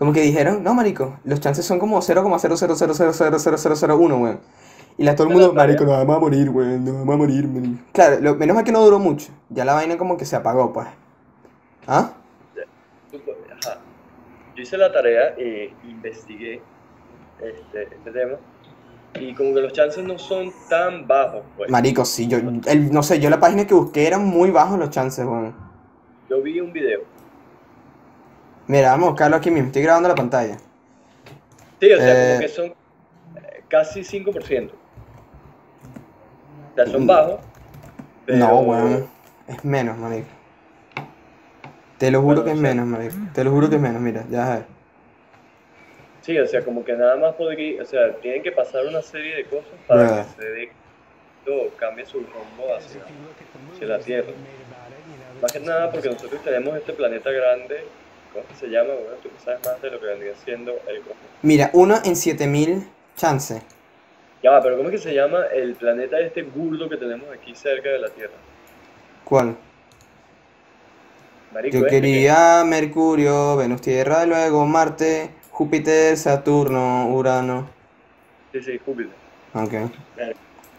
[0.00, 4.40] como que dijeron, no, marico, los chances son como 0,000000001, weón.
[4.96, 7.46] Y la todo el mundo, marico, nos vamos a morir, weón, nos vamos a morir,
[7.46, 7.82] marico.
[7.92, 9.30] Claro, lo, menos mal que no duró mucho.
[9.50, 10.86] Ya la vaina como que se apagó, pues.
[11.86, 12.12] ¿Ah?
[13.62, 13.78] Ajá.
[14.56, 16.62] Yo hice la tarea e investigué
[17.38, 18.38] este, este tema
[19.20, 21.70] y como que los chances no son tan bajos, pues.
[21.70, 24.88] Marico, sí, yo, el, no sé, yo la página que busqué eran muy bajos los
[24.88, 25.54] chances, weón.
[26.30, 27.09] Yo vi un video.
[28.70, 30.56] Mira, vamos a buscarlo aquí mismo, estoy grabando la pantalla.
[31.80, 32.28] Sí, o sea, Eh.
[32.28, 34.70] como que son eh, casi 5%.
[36.70, 37.40] O sea, son bajos.
[38.26, 39.08] pero- No, weón,
[39.48, 40.28] es menos, marico.
[41.98, 43.16] Te lo juro Bueno, que es o sea- menos, marico.
[43.34, 44.64] Te lo juro que es menos, mira, ya ver.
[46.20, 49.34] Sí, o sea, como que nada más podría, o sea, tienen que pasar una serie
[49.34, 50.72] de cosas para que se dé,
[51.44, 53.00] todo cambie su rumbo hacia,
[53.74, 54.30] hacia la Tierra.
[55.42, 57.84] Más que nada porque nosotros tenemos este planeta grande,
[58.32, 58.90] ¿cómo es que se llama?
[58.94, 61.16] Bueno, tú que sabes más de lo que vendría siendo el cosmos.
[61.42, 63.62] Mira, uno en 7000 chance.
[64.42, 67.54] Ya va, pero ¿cómo es que se llama el planeta este burdo que tenemos aquí
[67.54, 68.32] cerca de la Tierra?
[69.24, 69.56] ¿Cuál?
[71.52, 77.68] Marico, Yo este que- quería Mercurio, Venus, Tierra, luego Marte, Júpiter, Saturno, Urano.
[78.52, 79.12] Sí, sí, Júpiter.
[79.54, 79.72] Ok.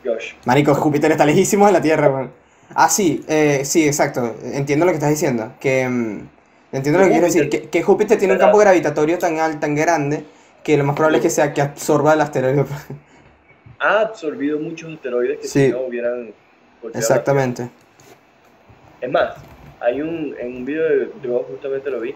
[0.03, 0.33] Josh.
[0.45, 2.31] Marico, Júpiter está lejísimo de la Tierra, weón.
[2.73, 4.35] Ah, sí, eh, sí, exacto.
[4.43, 5.53] Entiendo lo que estás diciendo.
[5.59, 6.21] Que.
[6.71, 7.49] Entiendo lo que quieres decir.
[7.49, 10.23] Que, que Júpiter tiene un campo gravitatorio tan alto, tan grande,
[10.63, 12.65] que lo más probable es que sea que absorba el asteroide.
[13.83, 15.65] Ha absorbido muchos asteroides que Sí.
[15.65, 16.31] si no hubieran
[16.93, 17.67] Exactamente.
[19.01, 19.33] Es más,
[19.79, 22.13] hay un, en un video de Dross justamente lo vi,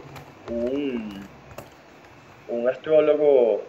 [0.52, 1.22] un,
[2.50, 3.64] un astrólogo,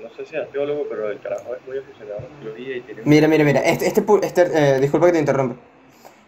[0.00, 2.80] no sé si es astrólogo, pero el carajo es muy aficionado a la astrología y
[2.82, 3.60] tiene Mira, mira, mira.
[3.62, 5.56] Este, este, este, eh, disculpa que te interrumpa.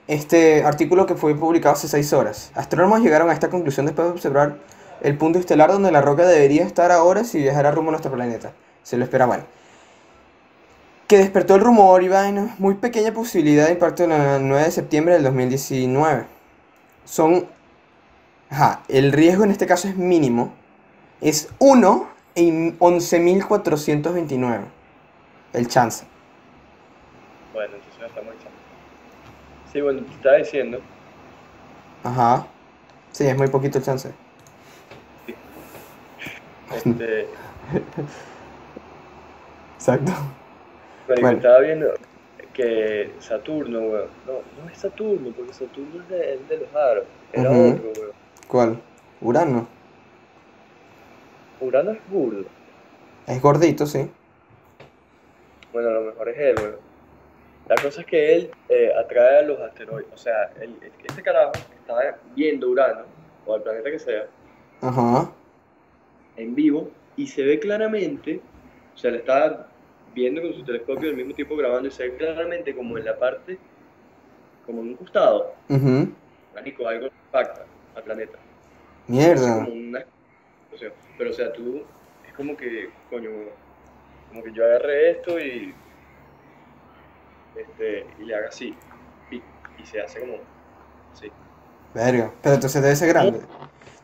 [0.06, 2.52] Este artículo que fue publicado hace 6 horas.
[2.54, 4.58] Astrónomos llegaron a esta conclusión después de observar
[5.00, 8.52] el punto estelar donde la roca debería estar ahora si viajara rumbo a nuestro planeta.
[8.82, 9.46] Se lo espera.
[11.08, 12.54] Que despertó el rumor y vaina.
[12.58, 16.26] Muy pequeña posibilidad de impacto el 9 de septiembre del 2019.
[17.04, 17.46] Son.
[18.50, 20.52] Ajá, el riesgo en este caso es mínimo.
[21.22, 24.60] Es 1 en 11.429.
[25.54, 26.04] El chance.
[27.54, 28.58] Bueno, entonces ya estamos echando.
[29.74, 30.78] Sí, bueno, te estaba diciendo,
[32.04, 32.46] Ajá.
[33.10, 34.12] Sí, es muy poquito el chance.
[36.76, 37.26] este,
[39.74, 40.12] Exacto.
[41.08, 41.36] pero Bueno.
[41.38, 41.88] estaba viendo
[42.52, 44.32] que Saturno, weón, no,
[44.62, 48.12] no es Saturno, porque Saturno es de, de los aros, era otro, weón.
[48.46, 48.80] ¿Cuál?
[49.22, 49.66] Urano.
[51.60, 52.44] Urano es burdo.
[53.26, 54.08] Es gordito, sí.
[55.72, 56.83] Bueno, a lo mejor es él, weón.
[57.68, 60.12] La cosa es que él eh, atrae a los asteroides.
[60.12, 62.02] O sea, el- este carajo estaba
[62.34, 63.04] viendo Urano,
[63.46, 64.26] o al planeta que sea,
[64.82, 65.32] Ajá.
[66.36, 68.40] en vivo, y se ve claramente,
[68.94, 69.68] o sea, le estaba
[70.14, 73.16] viendo con su telescopio al mismo tiempo grabando, y se ve claramente como en la
[73.18, 73.58] parte,
[74.66, 76.08] como en un costado, Ujú.
[76.54, 78.38] marico, algo impacta al planeta.
[79.06, 79.64] Mierda.
[79.64, 80.04] como una
[80.72, 81.82] o sea, pero o sea, tú,
[82.26, 83.30] es como que, coño,
[84.28, 85.72] como que yo agarré esto y,
[87.56, 88.74] este, y le haga así,
[89.30, 90.34] y, y se hace como,
[91.12, 91.30] así.
[91.94, 92.30] Verga.
[92.42, 93.40] Pero entonces debe ser grande.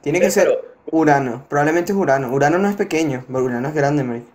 [0.01, 0.61] Tiene que Eh, ser pero-
[0.93, 1.45] Urano.
[1.49, 2.33] Probablemente es Urano.
[2.33, 3.25] Urano no es pequeño.
[3.27, 4.27] pero Urano es grande, marico.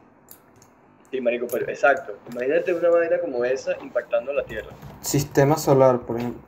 [1.12, 2.18] Sí, marico, pero exacto.
[2.32, 4.70] Imagínate una vaina como esa impactando la Tierra.
[5.02, 6.42] Sistema solar, por ejemplo.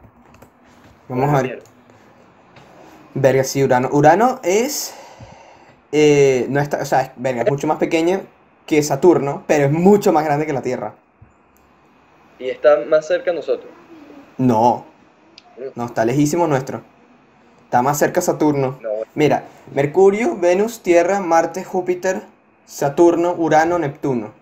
[1.07, 1.63] Vamos a ver.
[3.13, 3.89] Verga, sí, Urano.
[3.91, 4.93] Urano es.
[5.91, 8.21] eh, no está, o sea, es, verga, es mucho más pequeño
[8.65, 10.95] que Saturno, pero es mucho más grande que la Tierra.
[12.39, 13.71] Y está más cerca nosotros.
[14.37, 14.85] No.
[15.75, 16.81] No, está lejísimo nuestro.
[17.63, 18.79] Está más cerca Saturno.
[18.81, 22.21] No, Mira, Mercurio, Venus, Tierra, Marte, Júpiter,
[22.65, 24.33] Saturno, Urano, Neptuno.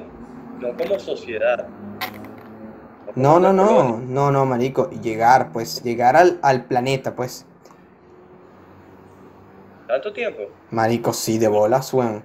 [0.59, 1.67] no como sociedad.
[3.15, 4.89] No, no, no, no, no, marico.
[4.89, 7.45] Llegar, pues, llegar al, al planeta, pues.
[9.87, 10.43] ¿Tanto tiempo?
[10.69, 12.23] Marico, sí, de bolas, weón.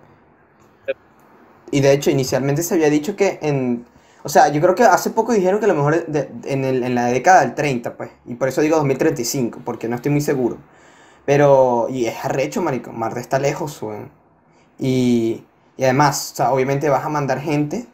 [1.70, 3.86] Y de hecho, inicialmente se había dicho que en...
[4.22, 6.82] O sea, yo creo que hace poco dijeron que a lo mejor de- en, el-
[6.82, 8.10] en la década del 30, pues.
[8.26, 10.58] Y por eso digo 2035, porque no estoy muy seguro.
[11.24, 11.88] Pero...
[11.90, 12.92] Y es arrecho, marico.
[12.92, 14.10] Marte está lejos, weón.
[14.78, 15.44] Y...
[15.78, 17.86] Y además, o sea, obviamente vas a mandar gente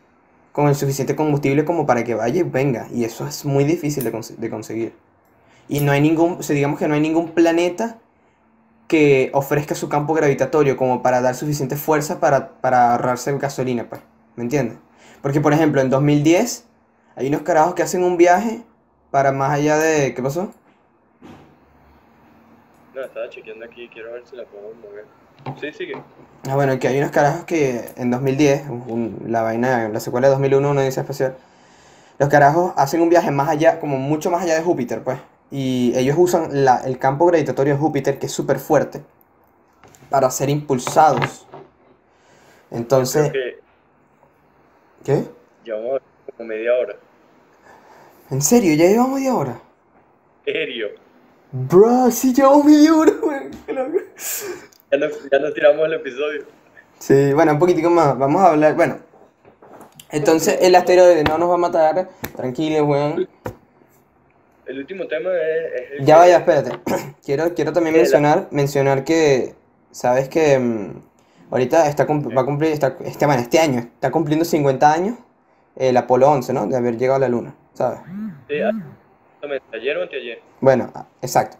[0.52, 2.88] con el suficiente combustible como para que vaya y venga.
[2.92, 4.94] Y eso es muy difícil de, conse- de conseguir.
[5.68, 6.34] Y no hay ningún...
[6.40, 7.98] O sea, digamos que no hay ningún planeta
[8.88, 14.02] que ofrezca su campo gravitatorio como para dar suficiente fuerza para, para ahorrarse gasolina, pues.
[14.36, 14.78] ¿Me entiendes?
[15.22, 16.66] Porque, por ejemplo, en 2010
[17.16, 18.62] hay unos carajos que hacen un viaje
[19.10, 20.14] para más allá de...
[20.14, 20.52] ¿Qué pasó?
[22.94, 25.06] No, estaba chequeando aquí, quiero ver si la puedo mover.
[25.60, 25.94] Sí, sigue.
[26.48, 30.32] Ah, bueno, que hay unos carajos que en 2010, un- la vaina, la secuela de
[30.32, 31.36] 2001, una odisea espacial,
[32.18, 35.18] los carajos hacen un viaje más allá, como mucho más allá de Júpiter, pues.
[35.54, 39.02] Y ellos usan la- el campo gravitatorio de Júpiter, que es súper fuerte,
[40.08, 41.46] para ser impulsados.
[42.70, 43.60] Entonces, que
[45.04, 45.24] ¿qué?
[45.62, 46.00] llevamos
[46.36, 46.96] como media hora.
[48.30, 48.74] ¿En serio?
[48.74, 49.60] ¿Ya llevamos media hora?
[50.46, 50.88] Serio.
[51.52, 53.12] Bro, sí llevamos media hora.
[54.90, 56.44] Ya nos, ya nos tiramos el episodio.
[56.98, 58.16] Sí, bueno, un poquitico más.
[58.18, 58.74] Vamos a hablar.
[58.74, 58.96] Bueno,
[60.10, 62.08] entonces el asteroide no nos va a matar.
[62.36, 63.28] Tranquilo, weón.
[64.66, 66.70] El último tema es, es el Ya vaya, espérate.
[67.24, 69.54] Quiero, quiero también la- mencionar, mencionar que,
[69.92, 71.02] sabes que mm,
[71.50, 75.18] ahorita está, va a cumplir, está, este, bueno, este año, está cumpliendo 50 años
[75.76, 76.66] el Apolo 11, ¿no?
[76.66, 78.00] De haber llegado a la Luna, ¿sabes?
[78.48, 78.72] Sí, ah,
[79.72, 80.40] ayer o anteayer.
[80.60, 81.56] Bueno, ah, exacto.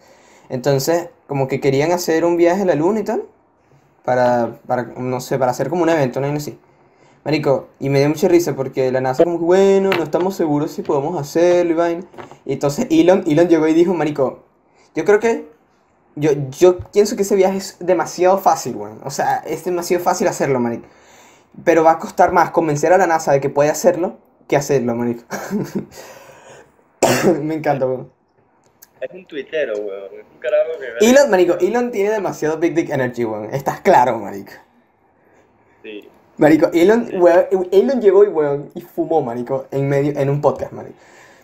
[0.49, 3.23] Entonces, como que querían hacer un viaje a la luna y tal.
[4.05, 6.59] Para, para, no sé, para hacer como un evento, no así.
[7.25, 10.83] Marico, y me dio mucha risa porque la NASA como bueno, no estamos seguros si
[10.83, 12.05] podemos hacerlo y vaina.
[12.45, 14.43] Y entonces Elon, Elon llegó y dijo, Marico,
[14.97, 15.49] yo creo que,
[16.17, 19.01] yo, yo pienso que ese viaje es demasiado fácil, weón.
[19.05, 20.87] O sea, es demasiado fácil hacerlo, Marico.
[21.65, 24.97] Pero va a costar más convencer a la NASA de que puede hacerlo que hacerlo,
[24.97, 25.23] Marico.
[27.43, 28.11] me encanta, weón.
[29.01, 30.11] Es un tuitero, weón.
[30.13, 31.09] Es un carajo que.
[31.09, 33.55] Elon, marico, Elon tiene demasiado Big Dick Energy, weón.
[33.55, 34.53] Estás claro, marico.
[35.85, 36.09] Sí.
[36.39, 40.73] Marico, Elon, weón, Elon llegó y, weón, y fumó, marico, en medio, en un podcast,
[40.73, 40.97] marico.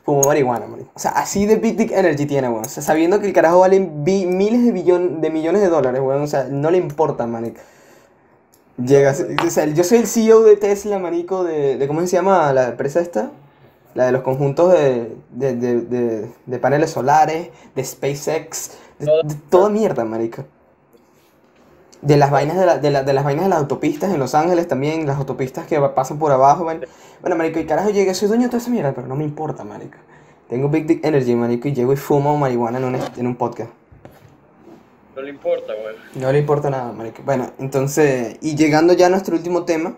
[0.04, 0.90] Fumó marihuana, marico.
[0.94, 2.64] O sea, así de Big Dick Energy tiene, weón.
[2.64, 6.22] O sea, sabiendo que el carajo vale miles de, de millones de dólares, weón.
[6.22, 7.60] O sea, no le importa, marico.
[8.82, 12.52] Llega, o sea, yo soy el CEO de Tesla, marico, de, de ¿cómo se llama
[12.52, 13.32] la empresa esta?
[13.94, 20.44] La de los conjuntos de, de, de, paneles solares, de SpaceX, de toda mierda, marico.
[22.00, 24.34] De las vainas de, la- de, la- de las vainas de las autopistas en Los
[24.34, 26.80] Ángeles también, las autopistas que pasan por abajo, man.
[27.20, 29.64] Bueno, marico, y carajo llegué, soy dueño de toda esa mierda, pero no me importa,
[29.64, 29.98] marico.
[30.48, 33.70] Tengo Big Dick Energy, marico, y llego y fumo marihuana en un, en un podcast.
[35.16, 35.96] No le importa, weón.
[36.14, 37.22] No le importa nada, marico.
[37.24, 39.96] Bueno, entonces, y llegando ya a nuestro último tema,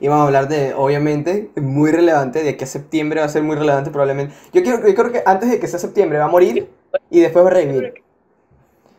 [0.00, 3.90] íbamos a hablar de, obviamente, muy relevante, de que septiembre va a ser muy relevante
[3.92, 4.34] probablemente.
[4.52, 6.68] Yo, quiero, yo creo que antes de que sea septiembre va a morir
[7.08, 8.02] y después va a revivir.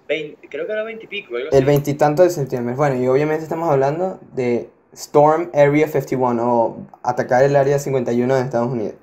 [0.07, 2.75] 20, creo que era 20 y pico, algo El veintitanto de septiembre.
[2.75, 8.41] Bueno, y obviamente estamos hablando de Storm Area 51 o atacar el área 51 de
[8.41, 8.95] Estados Unidos.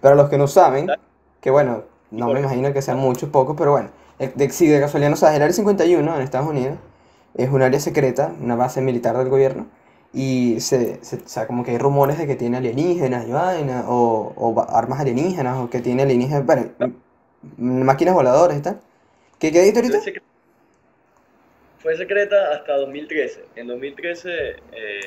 [0.00, 0.94] Pero los que no saben,
[1.40, 4.80] que bueno, no me imagino que sean muchos, pocos, pero bueno, eh, de- si de
[4.80, 6.78] casualidad no sabes, el área 51 en Estados Unidos
[7.34, 9.66] es un área secreta, una base militar del gobierno,
[10.12, 13.84] y se, se- o sea, como que hay rumores de que tiene alienígenas y vaina,
[13.88, 16.66] o, o armas alienígenas, o que tiene alienígenas, bueno,
[17.58, 18.80] máquinas voladoras y tal.
[19.38, 19.98] ¿Qué, qué dijiste ahorita?
[21.78, 23.44] Fue secre- Fue secreta hasta 2013.
[23.56, 24.30] En 2013,
[24.72, 25.00] eh,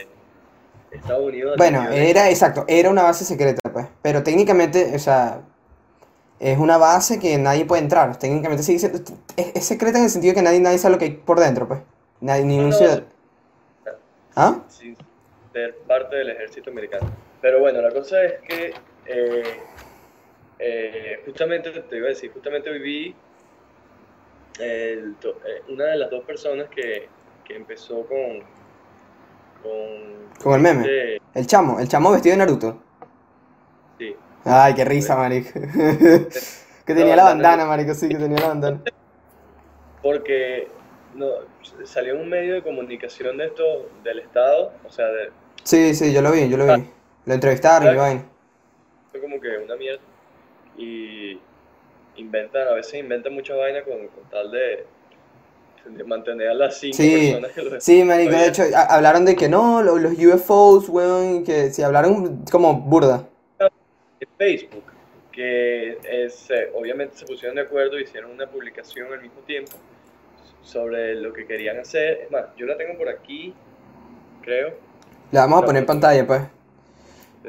[0.91, 1.55] Estados Unidos.
[1.57, 3.87] Bueno, era exacto, era una base secreta, pues.
[4.01, 5.41] Pero técnicamente, o sea,
[6.39, 8.17] es una base que nadie puede entrar.
[8.19, 8.99] Técnicamente sigue siendo-
[9.37, 11.67] es, es secreta en el sentido que nadie, nadie sabe lo que hay por dentro,
[11.67, 11.79] pues.
[12.19, 12.77] Nadie, ningún No, no.
[12.77, 13.05] ciudadano.
[14.35, 14.61] ¿Ah?
[14.69, 14.95] sin
[15.51, 17.11] ser parte del ejército americano.
[17.41, 18.73] Pero bueno, la cosa es que
[19.07, 19.43] eh,
[20.59, 23.15] eh, justamente te iba a decir, justamente hoy vi
[24.61, 27.07] el eh, una de las dos personas que,
[27.43, 28.39] que empezó con,
[29.63, 30.41] con...
[30.43, 30.81] Con el meme.
[30.81, 32.77] este- El chamo, el chamo vestido de Naruto.
[33.97, 34.15] sí.
[34.43, 35.51] Ay, qué risa, marico.
[36.85, 38.81] que tenía la bandana, marico, sí, que tenía la bandana.
[40.01, 40.67] Porque
[41.15, 41.27] no,
[41.85, 45.29] salió un medio de comunicación de esto del Estado, o sea, de,
[45.63, 46.83] Sí, sí, yo lo vi, yo lo vi.
[47.25, 48.23] Lo entrevistaron y vaina.
[49.11, 50.01] fue como que una mierda.
[50.75, 51.39] Y
[52.15, 54.85] inventan, a veces inventan muchas vainas con, con tal de,
[55.85, 59.25] de mantener a las cinco Sí, personas que lo Sí, marico, de hecho, a- hablaron
[59.25, 63.27] de que no, lo- los UFOs, weón, que sí, hablaron como burda.
[64.37, 64.83] Facebook,
[65.31, 69.71] que es, obviamente se pusieron de acuerdo y hicieron una publicación al mismo tiempo
[70.63, 72.21] sobre lo que querían hacer.
[72.23, 73.53] Es más, yo la tengo por aquí,
[74.41, 74.75] creo.
[75.31, 76.41] La vamos a poner en pantalla, pues.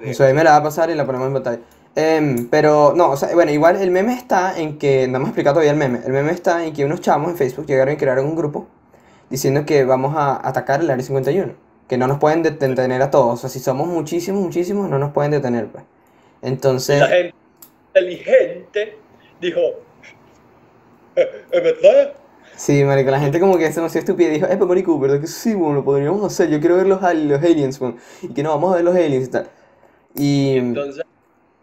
[0.04, 1.60] Eso ahí me la va a pasar y la ponemos en pantalla.
[1.94, 5.54] Em, pero no, o sea, bueno, igual el meme está en que, no hemos explicado
[5.54, 8.24] todavía el meme, el meme está en que unos chamos en Facebook llegaron y crearon
[8.26, 8.66] un grupo
[9.30, 11.54] diciendo que vamos a atacar el Área 51,
[11.88, 14.98] que no nos pueden det- detener a todos, o sea, si somos muchísimos, muchísimos, no
[14.98, 15.84] nos pueden detener, pues.
[16.42, 17.36] Entonces, La gente
[17.94, 18.98] inteligente
[19.40, 19.60] dijo,
[21.16, 22.12] "Eh, ¿es verdad?
[22.56, 25.26] sí, marico, la gente como que se demasiado estúpida y dijo, eh, marico, ¿verdad que
[25.26, 26.48] sí, bueno, lo podríamos hacer?
[26.50, 29.26] Yo quiero ver los, los aliens, weón, y que no, vamos a ver los aliens
[29.28, 29.48] y tal.
[30.14, 31.04] Y Entonces,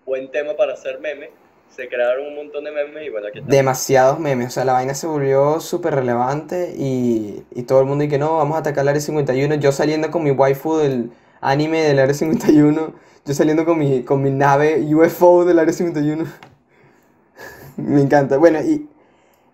[0.10, 1.30] buen tema para hacer memes.
[1.69, 3.50] Se crearon un montón de memes y bueno, aquí está.
[3.50, 8.04] demasiados memes, o sea, la vaina se volvió súper relevante y, y todo el mundo
[8.04, 11.12] y que no, vamos a atacar el Área 51, yo saliendo con mi waifu del
[11.41, 12.93] anime del Área 51,
[13.26, 16.26] yo saliendo con mi, con mi nave UFO del Área 51.
[17.78, 18.38] Me encanta.
[18.38, 18.89] Bueno, y,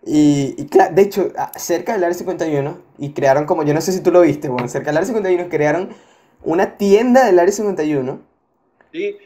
[0.05, 4.11] y, de hecho, cerca del Área 51, y crearon como, yo no sé si tú
[4.11, 5.89] lo viste, bueno, cerca del Área 51 crearon
[6.43, 8.34] una tienda del Área 51.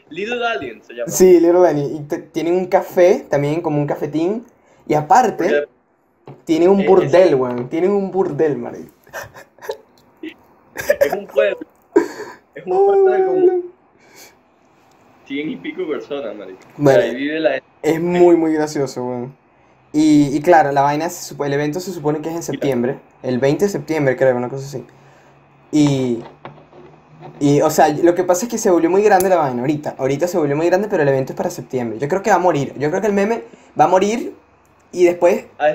[0.08, 1.10] Little Alien se llama.
[1.10, 1.96] Sí, Little Danny.
[1.96, 4.44] Y tienen un café, también como un cafetín.
[4.86, 5.44] Y aparte,
[6.24, 7.68] Porque tienen un Eh, burdel, weón.
[7.68, 8.92] Tienen un burdel, marico.
[11.00, 11.58] es un pueblo.
[12.54, 13.62] Es un pueblo de como
[15.26, 16.58] 100 y pico personas, marico.
[16.76, 17.00] Bueno.
[17.00, 17.62] Ahí vive la.
[17.82, 19.36] Es muy, muy gracioso, weón.
[19.92, 22.98] Y, y claro, la vaina, se el evento se supone que es en septiembre.
[23.22, 24.84] El 20 de septiembre, creo, una cosa así.
[25.72, 26.22] Y,
[27.40, 29.94] y, o sea, lo que pasa es que se volvió muy grande la vaina ahorita.
[29.98, 31.98] Ahorita se volvió muy grande, pero el evento es para septiembre.
[31.98, 32.74] Yo creo que va a morir.
[32.78, 33.42] Yo creo que el meme
[33.78, 34.34] va a morir
[34.92, 35.70] y después Ah,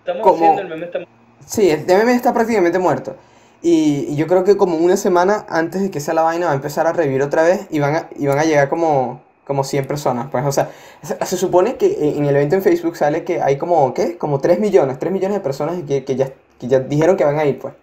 [0.00, 1.08] estamos Como- haciendo el meme, estamos
[1.46, 3.14] Sí, el meme está prácticamente muerto.
[3.62, 6.52] Y, y yo creo que como una semana antes de que sea la vaina va
[6.52, 9.62] a empezar a revivir otra vez y van a, y van a llegar como, como
[9.64, 10.28] 100 personas.
[10.30, 10.70] Pues, o sea,
[11.02, 14.18] se, se supone que en el evento en Facebook sale que hay como, ¿qué?
[14.18, 17.38] Como 3 millones, 3 millones de personas que, que ya, que ya dijeron que van
[17.38, 17.74] a ir, pues.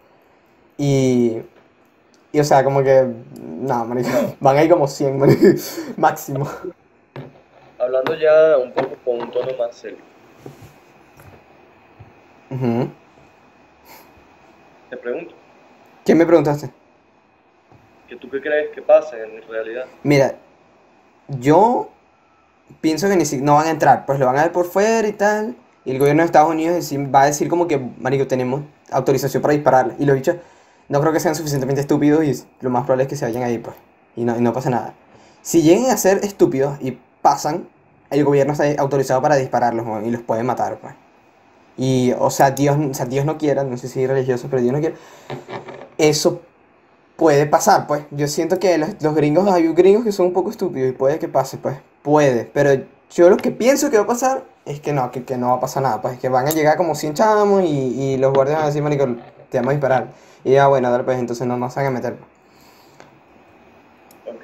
[0.77, 1.38] Y,
[2.34, 3.08] y o sea, como que,
[3.39, 5.48] no, marico, van a ir como 100, marico,
[5.98, 6.50] máximo.
[7.80, 10.00] hablando ya un poco con un tono más serio.
[14.89, 15.34] Te pregunto,
[16.06, 16.69] ¿Qué me preguntaste?
[18.08, 19.86] ¿que tú qué crees que pasa en realidad?
[20.04, 20.36] Mira,
[21.28, 21.89] yo
[22.82, 25.08] pienso que ni si no van a entrar, pues lo van a ver por fuera
[25.08, 25.56] y tal.
[25.86, 29.54] Y el gobierno de Estados Unidos va a decir como que, marico, tenemos autorización para
[29.54, 29.96] dispararle.
[30.00, 30.36] Y los bichos
[30.93, 33.58] no creo que sean suficientemente estúpidos y lo más probable es que se vayan ahí,
[33.58, 33.75] pues.
[34.15, 34.93] Y no, y no pasa nada.
[35.41, 37.67] Si llegan a ser estúpidos y pasan,
[38.12, 40.93] el gobierno está autorizado para dispararlos, y los puede matar, pues.
[41.77, 44.71] Y, o sea, Dios, o sea, Dios no quiera, no sé si religioso, pero Dios
[44.71, 44.95] no quiera.
[45.97, 46.41] Eso
[47.15, 48.03] puede pasar, pues.
[48.12, 51.27] Yo siento que los, gringos, hay gringos que son un poco estúpidos y puede que
[51.27, 51.75] pase, pues.
[52.03, 52.45] Puede.
[52.45, 52.69] Pero
[53.10, 55.53] yo lo que pienso que va a pasar es que no, que, que no va
[55.56, 56.19] a pasar nada, pues.
[56.19, 59.08] Que van a llegar como 100 chamos y, y los guardias van a decir, marico,
[59.49, 60.23] te vamos a disparar.
[60.43, 62.13] Y ya, bueno, dale, pues entonces no nos a meter.
[64.27, 64.43] Ok.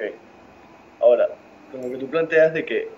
[1.02, 1.28] Ahora,
[1.72, 2.90] como que tú planteas de que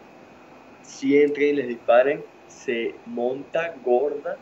[0.84, 4.38] si entren y les disparen, se monta gorda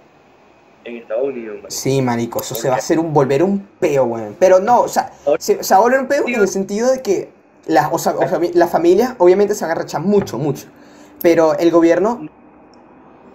[0.84, 1.72] en Estados Unidos, marico.
[1.72, 4.36] Sí, marico, eso ¿Por se va a hacer un volver un peo, weón.
[4.40, 7.02] Pero no, o sea, se, se va a volver un peo en el sentido de
[7.02, 7.30] que
[7.68, 10.68] las, o sea, o sea, las familias obviamente se van a rechazar mucho, mucho.
[11.22, 12.28] Pero el gobierno,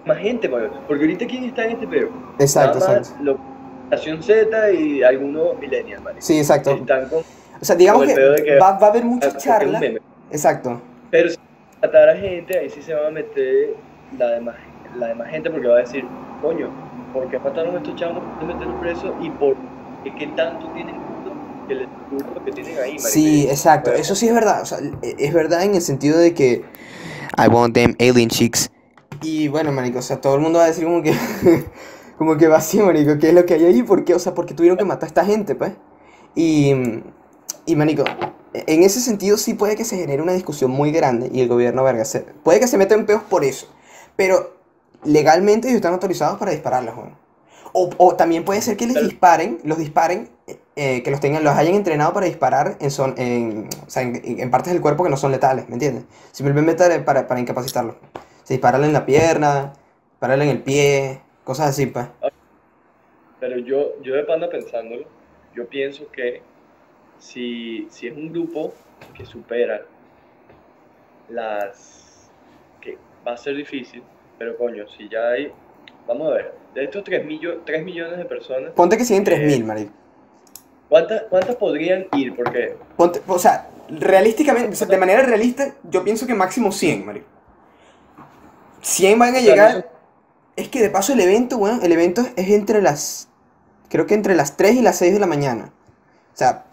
[0.07, 0.75] Más gente, marico.
[0.87, 2.09] Porque ahorita, ¿quién está en este peo?
[2.39, 3.11] exacto, exacto.
[3.23, 3.54] lo-
[3.91, 6.25] Nación Z y algunos millennials, marico.
[6.25, 6.73] Sí, exacto.
[6.73, 7.21] Están con...
[7.21, 9.83] O sea, digamos que que- va, va a haber muchas charlas.
[10.31, 10.81] Exacto.
[11.11, 11.37] Pero si
[11.81, 13.75] matar a gente, ahí sí se va a meter
[14.19, 14.57] la demás,
[14.97, 16.05] la demás gente porque va a decir,
[16.43, 16.69] coño,
[17.13, 18.23] ¿por qué mataron a estos chavos?
[18.23, 19.13] ¿Por qué meterlos presos?
[19.21, 19.57] ¿Y por
[20.03, 20.97] qué, tanto tienen
[21.69, 22.99] que les lo que tienen ahí?
[22.99, 23.93] Sí, exacto.
[23.93, 24.63] Eso sí es verdad.
[24.63, 26.65] O sea, es verdad en el sentido de que
[27.39, 28.71] I want them alien chicks.
[29.23, 31.13] Y bueno, marico, o sea, todo el mundo va a decir como que
[32.19, 33.83] como que va así, marico, ¿qué es lo que hay ahí?
[33.83, 34.15] ¿Por qué?
[34.15, 35.73] O sea, porque tuvieron que matar a esta gente, pues.
[36.35, 37.03] Y
[37.67, 38.05] y marico,
[38.53, 41.83] en ese sentido sí puede que se genere una discusión muy grande y el gobierno
[41.83, 43.69] verga se, puede que se meta en peos por eso.
[44.17, 44.55] Pero
[45.03, 47.17] legalmente ellos están autorizados para dispararlos, weón.
[47.73, 50.31] O, o también puede ser que les disparen, los disparen
[50.77, 54.23] eh, que los tengan, los hayan entrenado para disparar en, son, en, o sea, en,
[54.25, 56.05] en partes del cuerpo que no son letales, ¿me entiendes?
[56.31, 57.97] Simplemente para, para incapacitarlos.
[58.45, 59.73] Se dispararle en la pierna,
[60.13, 62.07] dispararle en el pie, cosas así, pues.
[63.41, 65.05] Pero yo, yo de panda pensándolo,
[65.55, 66.43] yo pienso que
[67.19, 68.73] si, si es un grupo
[69.17, 69.83] que supera
[71.29, 72.31] las...
[72.81, 74.03] que va a ser difícil,
[74.39, 75.53] pero coño, si ya hay...
[76.07, 79.53] Vamos a ver, de estos 3, millo- 3 millones de personas, Ponte que siguen 3.000,
[79.61, 79.93] Eh, marico.
[80.89, 82.35] ¿cuántas, ¿cuántas podrían ir?
[82.37, 87.07] Porque Ponte, o sea, realísticamente, o sea, de manera realista, yo pienso que máximo 100,
[87.07, 87.27] marico.
[88.83, 89.91] 100 van a llegar.
[90.57, 93.29] Es que de paso el evento, weón, el evento es entre las.
[93.91, 95.73] Creo que entre las 3 y las 6 de la mañana.
[96.35, 96.67] O sea,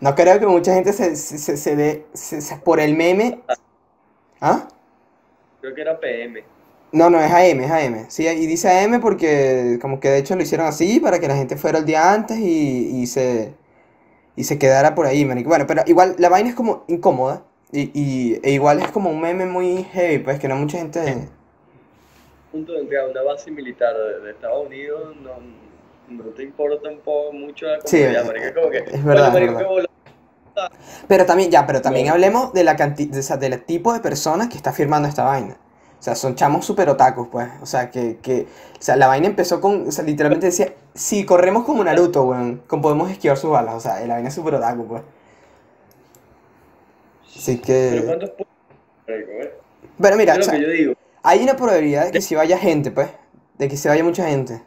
[0.00, 2.06] no creo que mucha gente se, se, se, se dé.
[2.14, 3.40] se- se- por el meme.
[4.40, 4.68] ¿Ah?
[5.60, 6.44] creo que era PM.
[6.92, 8.06] No, no, es AM, es AM.
[8.08, 11.36] Sí, y dice AM porque como que de hecho lo hicieron así para que la
[11.36, 13.54] gente fuera el día antes y, y se
[14.36, 15.50] y se quedara por ahí, marico.
[15.50, 19.20] Bueno, pero igual la vaina es como incómoda y, y e igual es como un
[19.20, 21.28] meme muy heavy, pues que no mucha gente
[22.56, 25.32] punto de entrada, una base militar de, de Estados Unidos, no,
[26.08, 29.32] no te importa un poco mucho la Sí, comunidad, marico, es como que, es verdad.
[31.08, 32.12] Pero también, ya, pero también No.
[32.12, 35.24] hablemos de la cantidad, de, o sea, del tipo de personas que está firmando esta
[35.24, 35.56] vaina.
[35.98, 37.48] O sea, son chamos super otakus, pues.
[37.62, 38.46] O sea, que, que,
[38.78, 42.62] o sea, la vaina empezó con, o sea, literalmente decía, si corremos como Naruto, weón,
[42.66, 43.74] con podemos esquivar sus balas.
[43.74, 45.02] O sea, la vaina es super otaku, pues.
[47.36, 48.46] Así Pero que, ¿cuántos pu-
[49.08, 49.52] marico, eh?
[50.00, 50.94] pero mira, es lo sea, que yo digo.
[51.26, 53.08] Hay una probabilidad de que si vaya gente, pues,
[53.58, 54.62] de que se vaya mucha gente.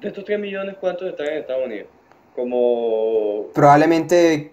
[0.00, 1.88] De estos 3 millones, ¿cuántos están en Estados Unidos?
[2.36, 4.52] Como Probablemente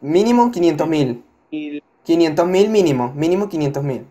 [0.00, 1.24] mínimo 500 mil.
[1.50, 4.04] mil, 500 mil mínimo, mínimo 500 mil.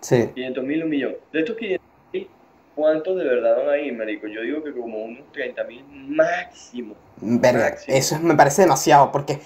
[0.00, 0.28] Sí.
[0.34, 1.14] 500 mil, un millón.
[1.32, 2.28] De estos 500 mil,
[2.76, 4.26] ¿cuántos de verdad van a ir, marico?
[4.26, 6.94] Yo digo que como unos 30 mil máximo.
[7.20, 7.96] Verga, Máximo.
[7.96, 9.40] eso es- me parece demasiado, porque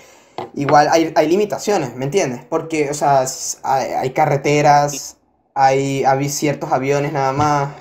[0.55, 2.45] igual hay, hay limitaciones, ¿me entiendes?
[2.45, 3.25] Porque, o sea,
[3.63, 5.17] hay, hay carreteras,
[5.55, 7.75] hay, hay ciertos aviones nada más.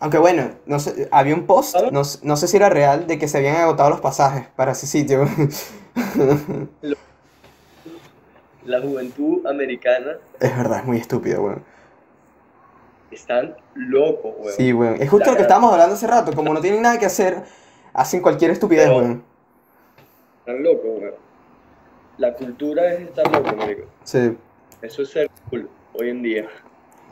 [0.00, 3.28] Aunque bueno, no sé, había un post, no, no sé si era real, de que
[3.28, 5.28] se habían agotado los pasajes para ese sitio.
[8.64, 11.64] La juventud americana Es verdad, es muy estúpido, weón.
[13.10, 14.54] están locos, weón.
[14.56, 15.02] Sí, weón.
[15.02, 17.42] Es justo lo que estábamos hablando hace rato, como no tienen nada que hacer,
[17.92, 19.24] hacen cualquier estupidez, weón.
[20.40, 21.31] Están locos, weón.
[22.18, 23.82] La cultura es estar loco, marico.
[24.04, 24.36] Sí,
[24.80, 26.48] Eso es ser cool hoy en día.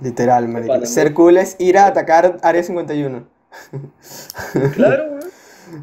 [0.00, 0.86] literal, marico.
[0.86, 3.26] Ser cool es ir a atacar Área 51.
[4.74, 5.20] Claro, weón.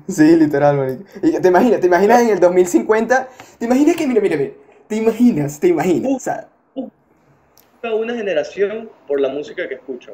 [0.08, 1.04] Sí, literal, marico.
[1.22, 4.52] Y te imaginas, te imaginas en el 2050, te imaginas que, mira, mira, mira,
[4.88, 6.50] te imaginas, te imaginas, o sea,
[7.82, 10.12] Toda una generación por la música que escucho,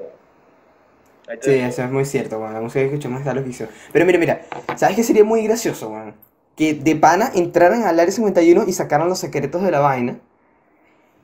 [1.25, 3.69] te sí, eso es muy cierto, weón, la música que escuchamos está loquísima.
[3.93, 4.41] Pero mira, mira,
[4.75, 6.13] ¿sabes qué sería muy gracioso, weón?
[6.55, 10.19] Que de pana entraran al Área 51 y sacaran los secretos de la vaina,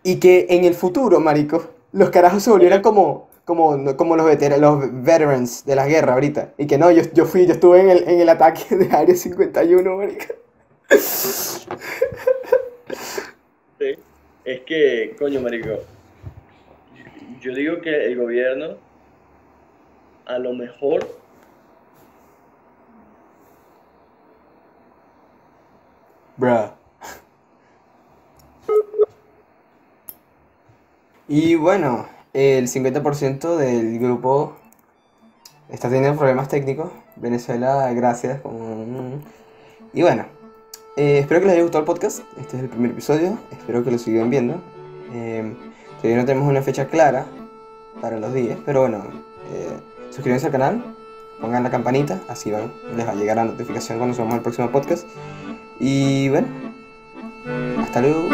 [0.03, 5.65] y que en el futuro, marico, los carajos se volvieran como, como, como los veterans
[5.65, 8.21] de la guerra ahorita, y que no, yo, yo fui, yo estuve en el, en
[8.21, 10.25] el ataque de Área 51, marico.
[13.77, 13.95] Sí.
[14.43, 15.69] Es que, coño, marico,
[17.39, 18.77] yo digo que el gobierno
[20.25, 21.18] a lo mejor
[26.39, 26.71] Bruh.
[31.27, 34.53] Y bueno, el 50% del grupo
[35.69, 36.91] está teniendo problemas técnicos.
[37.17, 38.41] Venezuela, gracias.
[38.41, 39.19] como-
[39.93, 40.25] Y bueno,
[40.95, 42.19] eh, espero que les haya gustado el podcast.
[42.39, 43.37] Este es el primer episodio.
[43.51, 44.61] Espero que lo sigan viendo.
[45.13, 45.53] Eh,
[45.97, 47.25] todavía no tenemos una fecha clara
[48.01, 49.03] para los días, pero bueno,
[49.51, 49.77] eh,
[50.11, 50.95] suscríbanse al canal,
[51.41, 54.69] pongan la campanita, así van, les va a llegar la notificación cuando subamos el próximo
[54.71, 55.05] podcast.
[55.79, 56.47] Y bueno,
[57.81, 58.29] hasta luego.